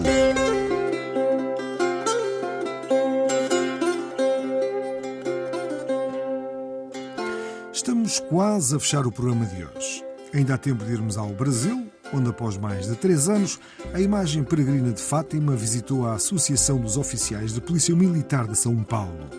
Estamos 8.10 8.28
quase 8.28 8.74
a 8.74 8.80
fechar 8.80 9.06
o 9.06 9.12
programa 9.12 9.46
de 9.46 9.64
hoje. 9.64 10.04
Ainda 10.34 10.54
há 10.54 10.58
tempo 10.58 10.84
de 10.84 10.90
irmos 10.90 11.16
ao 11.16 11.28
Brasil, 11.28 11.86
onde 12.12 12.28
após 12.28 12.56
mais 12.56 12.88
de 12.88 12.96
três 12.96 13.28
anos, 13.28 13.60
a 13.94 14.00
imagem 14.00 14.42
peregrina 14.42 14.90
de 14.90 15.00
Fátima 15.00 15.54
visitou 15.54 16.04
a 16.04 16.14
Associação 16.14 16.80
dos 16.80 16.96
Oficiais 16.96 17.54
de 17.54 17.60
Polícia 17.60 17.94
Militar 17.94 18.48
de 18.48 18.58
São 18.58 18.82
Paulo. 18.82 19.30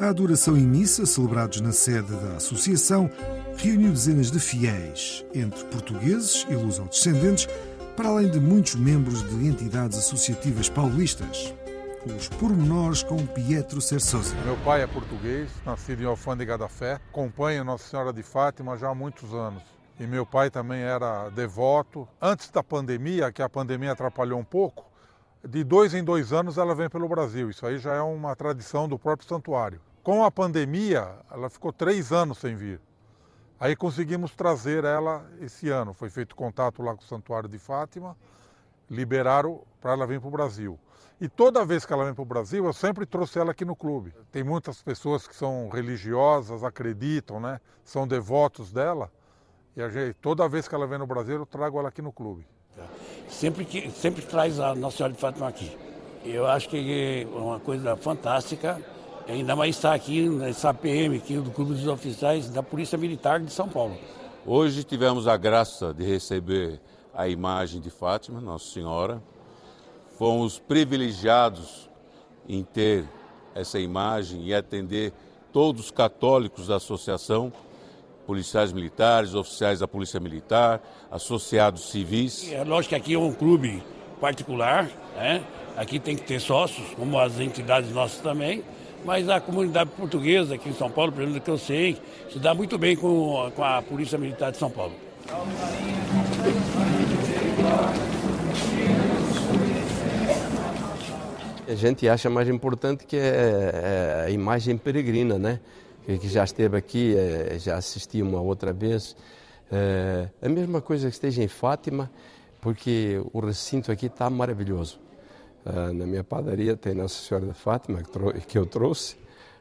A 0.00 0.08
adoração 0.08 0.58
e 0.58 0.60
missa, 0.60 1.06
celebrados 1.06 1.60
na 1.60 1.70
sede 1.70 2.10
da 2.10 2.38
associação, 2.38 3.08
reuniu 3.56 3.92
dezenas 3.92 4.28
de 4.28 4.40
fiéis, 4.40 5.24
entre 5.32 5.62
portugueses 5.66 6.44
e 6.50 6.54
luso-descendentes, 6.56 7.46
para 7.96 8.08
além 8.08 8.28
de 8.28 8.40
muitos 8.40 8.74
membros 8.74 9.22
de 9.22 9.46
entidades 9.46 9.96
associativas 9.98 10.68
paulistas. 10.68 11.54
Os 12.06 12.28
pormenores 12.28 13.02
com 13.02 13.26
Pietro 13.26 13.80
Cersosa. 13.80 14.36
Meu 14.44 14.58
pai 14.58 14.82
é 14.82 14.86
português, 14.86 15.50
nascido 15.64 16.02
em 16.02 16.06
Alfândega 16.06 16.58
da 16.58 16.68
Fé, 16.68 17.00
acompanha 17.08 17.64
Nossa 17.64 17.88
Senhora 17.88 18.12
de 18.12 18.22
Fátima 18.22 18.76
já 18.76 18.90
há 18.90 18.94
muitos 18.94 19.32
anos. 19.32 19.62
E 19.98 20.06
meu 20.06 20.26
pai 20.26 20.50
também 20.50 20.82
era 20.82 21.30
devoto. 21.30 22.06
Antes 22.20 22.50
da 22.50 22.62
pandemia, 22.62 23.32
que 23.32 23.40
a 23.40 23.48
pandemia 23.48 23.92
atrapalhou 23.92 24.38
um 24.38 24.44
pouco, 24.44 24.84
de 25.42 25.64
dois 25.64 25.94
em 25.94 26.04
dois 26.04 26.30
anos 26.30 26.58
ela 26.58 26.74
vem 26.74 26.90
pelo 26.90 27.08
Brasil. 27.08 27.48
Isso 27.48 27.66
aí 27.66 27.78
já 27.78 27.94
é 27.94 28.02
uma 28.02 28.36
tradição 28.36 28.86
do 28.86 28.98
próprio 28.98 29.26
santuário. 29.26 29.80
Com 30.02 30.22
a 30.22 30.30
pandemia, 30.30 31.08
ela 31.30 31.48
ficou 31.48 31.72
três 31.72 32.12
anos 32.12 32.36
sem 32.36 32.54
vir. 32.54 32.82
Aí 33.58 33.74
conseguimos 33.74 34.32
trazer 34.32 34.84
ela 34.84 35.24
esse 35.40 35.70
ano. 35.70 35.94
Foi 35.94 36.10
feito 36.10 36.36
contato 36.36 36.82
lá 36.82 36.94
com 36.94 37.00
o 37.00 37.06
Santuário 37.06 37.48
de 37.48 37.58
Fátima, 37.58 38.14
liberaram 38.90 39.62
para 39.80 39.92
ela 39.92 40.06
vir 40.06 40.20
para 40.20 40.28
o 40.28 40.32
Brasil. 40.32 40.78
E 41.20 41.28
toda 41.28 41.64
vez 41.64 41.86
que 41.86 41.92
ela 41.92 42.04
vem 42.04 42.14
para 42.14 42.22
o 42.22 42.26
Brasil, 42.26 42.64
eu 42.64 42.72
sempre 42.72 43.06
trouxe 43.06 43.38
ela 43.38 43.52
aqui 43.52 43.64
no 43.64 43.76
clube. 43.76 44.12
Tem 44.32 44.42
muitas 44.42 44.82
pessoas 44.82 45.28
que 45.28 45.34
são 45.34 45.68
religiosas, 45.68 46.64
acreditam, 46.64 47.38
né? 47.38 47.60
São 47.84 48.06
devotos 48.06 48.72
dela. 48.72 49.10
E 49.76 49.82
a 49.82 49.88
gente, 49.88 50.14
toda 50.14 50.48
vez 50.48 50.66
que 50.66 50.74
ela 50.74 50.86
vem 50.86 50.98
no 50.98 51.06
Brasil, 51.06 51.36
eu 51.36 51.46
trago 51.46 51.78
ela 51.78 51.88
aqui 51.88 52.02
no 52.02 52.12
clube. 52.12 52.46
Sempre, 53.28 53.64
que, 53.64 53.90
sempre 53.90 54.22
traz 54.22 54.58
a 54.58 54.74
Nossa 54.74 54.96
Senhora 54.96 55.12
de 55.12 55.20
Fátima 55.20 55.48
aqui. 55.48 55.76
Eu 56.24 56.46
acho 56.46 56.68
que 56.68 57.26
é 57.26 57.38
uma 57.38 57.60
coisa 57.60 57.96
fantástica. 57.96 58.80
Ainda 59.28 59.54
mais 59.56 59.76
estar 59.76 59.94
aqui 59.94 60.28
nessa 60.28 60.74
PM 60.74 61.16
aqui 61.16 61.36
do 61.36 61.50
Clube 61.50 61.74
dos 61.74 61.86
Oficiais 61.86 62.50
da 62.50 62.62
Polícia 62.62 62.98
Militar 62.98 63.40
de 63.40 63.52
São 63.52 63.68
Paulo. 63.68 63.96
Hoje 64.44 64.84
tivemos 64.84 65.26
a 65.26 65.36
graça 65.36 65.94
de 65.94 66.04
receber 66.04 66.80
a 67.14 67.28
imagem 67.28 67.80
de 67.80 67.88
Fátima, 67.88 68.40
Nossa 68.40 68.66
Senhora. 68.66 69.22
Fomos 70.18 70.58
privilegiados 70.58 71.90
em 72.48 72.62
ter 72.62 73.04
essa 73.54 73.78
imagem 73.78 74.46
e 74.46 74.54
atender 74.54 75.12
todos 75.52 75.86
os 75.86 75.90
católicos 75.90 76.68
da 76.68 76.76
associação, 76.76 77.52
policiais 78.26 78.72
militares, 78.72 79.34
oficiais 79.34 79.80
da 79.80 79.88
Polícia 79.88 80.18
Militar, 80.20 80.80
associados 81.10 81.90
civis. 81.90 82.50
É 82.52 82.64
lógico 82.64 82.90
que 82.90 82.94
aqui 82.94 83.14
é 83.14 83.18
um 83.18 83.32
clube 83.32 83.82
particular, 84.20 84.88
né? 85.16 85.42
Aqui 85.76 85.98
tem 85.98 86.16
que 86.16 86.22
ter 86.22 86.40
sócios, 86.40 86.86
como 86.94 87.18
as 87.18 87.40
entidades 87.40 87.90
nossas 87.90 88.20
também. 88.20 88.62
Mas 89.04 89.28
a 89.28 89.38
comunidade 89.38 89.90
portuguesa 89.90 90.54
aqui 90.54 90.68
em 90.70 90.74
São 90.74 90.90
Paulo, 90.90 91.12
pelo 91.12 91.26
menos 91.26 91.42
que 91.42 91.50
eu 91.50 91.58
sei, 91.58 92.00
se 92.32 92.38
dá 92.38 92.54
muito 92.54 92.78
bem 92.78 92.96
com, 92.96 93.50
com 93.54 93.62
a 93.62 93.82
Polícia 93.82 94.16
Militar 94.16 94.50
de 94.50 94.56
São 94.58 94.70
Paulo. 94.70 94.94
A 101.66 101.74
gente 101.74 102.06
acha 102.06 102.28
mais 102.28 102.46
importante 102.46 103.06
que 103.06 103.16
é 103.16 104.24
a 104.26 104.30
imagem 104.30 104.76
peregrina, 104.76 105.38
né? 105.38 105.60
Que 106.04 106.28
já 106.28 106.44
esteve 106.44 106.76
aqui, 106.76 107.14
já 107.58 107.76
assisti 107.76 108.20
uma 108.20 108.38
outra 108.40 108.70
vez. 108.70 109.16
É 109.72 110.28
a 110.42 110.48
mesma 110.48 110.82
coisa 110.82 111.08
que 111.08 111.14
esteja 111.14 111.42
em 111.42 111.48
Fátima, 111.48 112.10
porque 112.60 113.18
o 113.32 113.40
recinto 113.40 113.90
aqui 113.90 114.06
está 114.06 114.28
maravilhoso. 114.28 115.00
Na 115.64 116.06
minha 116.06 116.22
padaria 116.22 116.76
tem 116.76 116.94
Nossa 116.94 117.26
Senhora 117.26 117.46
de 117.46 117.54
Fátima, 117.54 118.02
que 118.46 118.58
eu 118.58 118.66
trouxe 118.66 119.16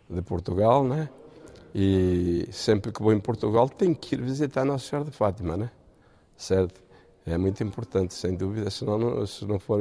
de 0.10 0.22
Portugal, 0.22 0.84
né? 0.84 1.08
E 1.74 2.48
sempre 2.52 2.92
que 2.92 3.02
vou 3.02 3.14
em 3.14 3.20
Portugal 3.20 3.70
tenho 3.70 3.96
que 3.96 4.16
ir 4.16 4.22
visitar 4.22 4.66
Nossa 4.66 4.90
Senhora 4.90 5.10
de 5.10 5.16
Fátima, 5.16 5.56
né? 5.56 5.72
Certo? 6.36 6.82
É 7.26 7.38
muito 7.38 7.64
importante, 7.64 8.14
sem 8.14 8.36
dúvida. 8.36 8.70
Senão, 8.70 8.98
não, 8.98 9.26
se 9.26 9.46
não 9.46 9.58
for, 9.58 9.80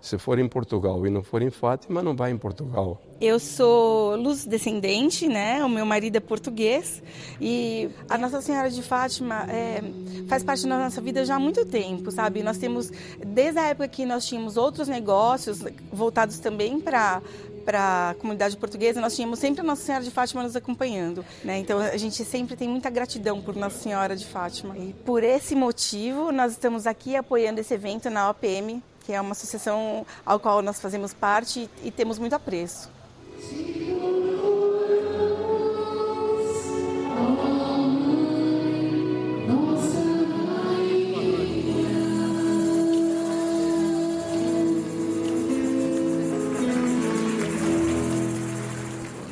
se 0.00 0.18
for 0.18 0.38
em 0.40 0.48
Portugal 0.48 1.06
e 1.06 1.10
não 1.10 1.22
for 1.22 1.40
em 1.40 1.50
Fátima, 1.50 2.02
não 2.02 2.16
vai 2.16 2.32
em 2.32 2.36
Portugal. 2.36 3.00
Eu 3.20 3.38
sou 3.38 4.16
luz 4.16 4.44
descendente, 4.44 5.28
né? 5.28 5.64
O 5.64 5.68
meu 5.68 5.86
marido 5.86 6.16
é 6.16 6.20
português 6.20 7.00
e 7.40 7.88
a 8.08 8.18
Nossa 8.18 8.40
Senhora 8.40 8.70
de 8.70 8.82
Fátima 8.82 9.46
é, 9.48 9.82
faz 10.28 10.42
parte 10.42 10.66
da 10.66 10.78
nossa 10.78 11.00
vida 11.00 11.24
já 11.24 11.36
há 11.36 11.38
muito 11.38 11.64
tempo, 11.64 12.10
sabe? 12.10 12.42
Nós 12.42 12.58
temos 12.58 12.90
desde 13.24 13.58
a 13.58 13.68
época 13.68 13.88
que 13.88 14.04
nós 14.04 14.26
tínhamos 14.26 14.56
outros 14.56 14.88
negócios 14.88 15.60
voltados 15.92 16.40
também 16.40 16.80
para 16.80 17.22
para 17.68 18.10
a 18.12 18.14
comunidade 18.14 18.56
portuguesa, 18.56 18.98
nós 18.98 19.14
tínhamos 19.14 19.38
sempre 19.38 19.60
a 19.60 19.64
Nossa 19.64 19.82
Senhora 19.82 20.02
de 20.02 20.10
Fátima 20.10 20.42
nos 20.42 20.56
acompanhando. 20.56 21.22
Né? 21.44 21.58
Então 21.58 21.78
a 21.78 21.98
gente 21.98 22.24
sempre 22.24 22.56
tem 22.56 22.66
muita 22.66 22.88
gratidão 22.88 23.42
por 23.42 23.54
Nossa 23.54 23.78
Senhora 23.78 24.16
de 24.16 24.24
Fátima. 24.24 24.74
E 24.78 24.94
por 25.04 25.22
esse 25.22 25.54
motivo, 25.54 26.32
nós 26.32 26.52
estamos 26.52 26.86
aqui 26.86 27.14
apoiando 27.14 27.60
esse 27.60 27.74
evento 27.74 28.08
na 28.08 28.30
OPM, 28.30 28.82
que 29.04 29.12
é 29.12 29.20
uma 29.20 29.32
associação 29.32 30.06
ao 30.24 30.40
qual 30.40 30.62
nós 30.62 30.80
fazemos 30.80 31.12
parte 31.12 31.68
e 31.84 31.90
temos 31.90 32.18
muito 32.18 32.32
apreço. 32.32 32.88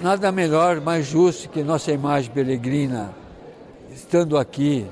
Nada 0.07 0.31
melhor, 0.31 0.81
mais 0.81 1.05
justo 1.05 1.49
que 1.49 1.64
nossa 1.64 1.90
imagem 1.90 2.31
peregrina, 2.31 3.12
estando 3.92 4.38
aqui, 4.38 4.87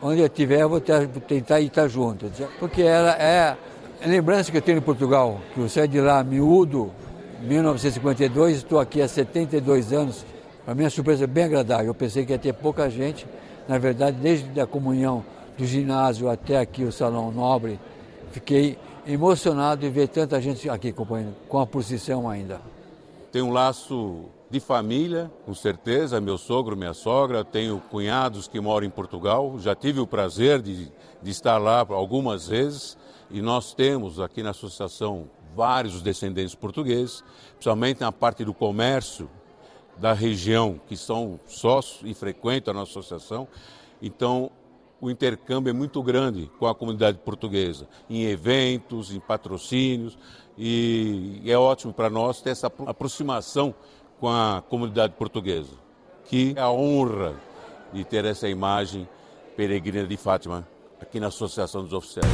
onde 0.00 0.20
eu 0.20 0.26
estiver, 0.26 0.64
vou 0.64 0.80
tentar 0.80 1.60
estar 1.60 1.88
junto. 1.88 2.30
Porque 2.60 2.80
ela 2.80 3.10
é 3.20 3.56
a 4.00 4.06
lembrança 4.06 4.48
que 4.48 4.58
eu 4.58 4.62
tenho 4.62 4.78
em 4.78 4.80
Portugal, 4.80 5.40
que 5.52 5.58
eu 5.60 5.68
saí 5.68 5.88
de 5.88 6.00
lá 6.00 6.22
miúdo, 6.22 6.92
1952, 7.40 8.58
estou 8.58 8.78
aqui 8.78 9.02
há 9.02 9.08
72 9.08 9.92
anos. 9.92 10.24
Para 10.64 10.72
mim, 10.72 10.84
a 10.84 10.90
surpresa 10.90 11.24
é 11.24 11.26
bem 11.26 11.42
agradável. 11.46 11.86
Eu 11.86 11.94
pensei 11.94 12.24
que 12.24 12.30
ia 12.30 12.38
ter 12.38 12.52
pouca 12.52 12.88
gente, 12.88 13.26
Na 13.66 13.76
verdade, 13.76 14.18
desde 14.22 14.60
a 14.60 14.68
comunhão 14.68 15.24
do 15.58 15.64
ginásio 15.64 16.30
até 16.30 16.58
aqui 16.58 16.84
o 16.84 16.92
Salão 16.92 17.32
Nobre, 17.32 17.80
fiquei 18.30 18.78
emocionado 19.04 19.80
de 19.80 19.90
ver 19.90 20.06
tanta 20.06 20.40
gente 20.40 20.70
aqui 20.70 20.90
acompanhando, 20.90 21.34
com 21.48 21.58
a 21.58 21.66
procissão 21.66 22.30
ainda. 22.30 22.60
Tem 23.32 23.42
um 23.42 23.50
laço 23.50 24.26
de 24.50 24.58
família, 24.58 25.30
com 25.46 25.54
certeza, 25.54 26.20
meu 26.20 26.36
sogro, 26.36 26.76
minha 26.76 26.92
sogra, 26.92 27.44
tenho 27.44 27.80
cunhados 27.88 28.48
que 28.48 28.58
moram 28.60 28.84
em 28.84 28.90
Portugal, 28.90 29.56
já 29.60 29.76
tive 29.76 30.00
o 30.00 30.06
prazer 30.06 30.60
de, 30.60 30.90
de 31.22 31.30
estar 31.30 31.56
lá 31.56 31.86
algumas 31.88 32.48
vezes 32.48 32.98
e 33.30 33.40
nós 33.40 33.72
temos 33.72 34.18
aqui 34.18 34.42
na 34.42 34.50
associação 34.50 35.30
vários 35.54 36.02
descendentes 36.02 36.54
portugueses, 36.54 37.22
principalmente 37.52 38.00
na 38.00 38.10
parte 38.10 38.44
do 38.44 38.52
comércio 38.52 39.30
da 39.96 40.12
região, 40.12 40.80
que 40.88 40.96
são 40.96 41.38
sócios 41.46 42.00
e 42.04 42.12
frequentam 42.12 42.72
a 42.72 42.78
nossa 42.78 42.98
associação. 42.98 43.46
Então, 44.02 44.50
o 45.00 45.10
intercâmbio 45.10 45.70
é 45.70 45.72
muito 45.72 46.02
grande 46.02 46.50
com 46.58 46.66
a 46.66 46.74
comunidade 46.74 47.18
portuguesa, 47.18 47.88
em 48.08 48.24
eventos, 48.24 49.12
em 49.14 49.20
patrocínios, 49.20 50.18
e 50.58 51.42
é 51.46 51.56
ótimo 51.56 51.92
para 51.92 52.10
nós 52.10 52.42
ter 52.42 52.50
essa 52.50 52.66
aproximação 52.86 53.74
com 54.20 54.28
a 54.28 54.62
comunidade 54.68 55.14
portuguesa, 55.14 55.72
que 56.26 56.52
é 56.54 56.60
a 56.60 56.70
honra 56.70 57.34
de 57.92 58.04
ter 58.04 58.24
essa 58.26 58.48
imagem 58.48 59.08
peregrina 59.56 60.06
de 60.06 60.16
Fátima 60.16 60.68
aqui 61.00 61.18
na 61.18 61.28
Associação 61.28 61.82
dos 61.82 61.94
Oficiais. 61.94 62.28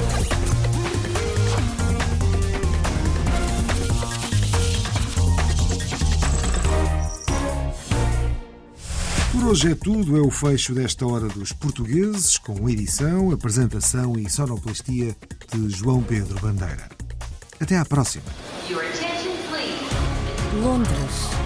Por 9.30 9.50
hoje 9.50 9.70
é 9.70 9.74
tudo, 9.76 10.16
é 10.16 10.20
o 10.20 10.30
fecho 10.30 10.74
desta 10.74 11.06
Hora 11.06 11.28
dos 11.28 11.52
Portugueses, 11.52 12.36
com 12.36 12.68
edição, 12.68 13.30
apresentação 13.30 14.18
e 14.18 14.28
sonoplastia 14.28 15.14
de 15.52 15.70
João 15.70 16.02
Pedro 16.02 16.40
Bandeira. 16.40 16.88
Até 17.60 17.78
à 17.78 17.84
próxima. 17.84 18.24
Londres, 20.62 21.45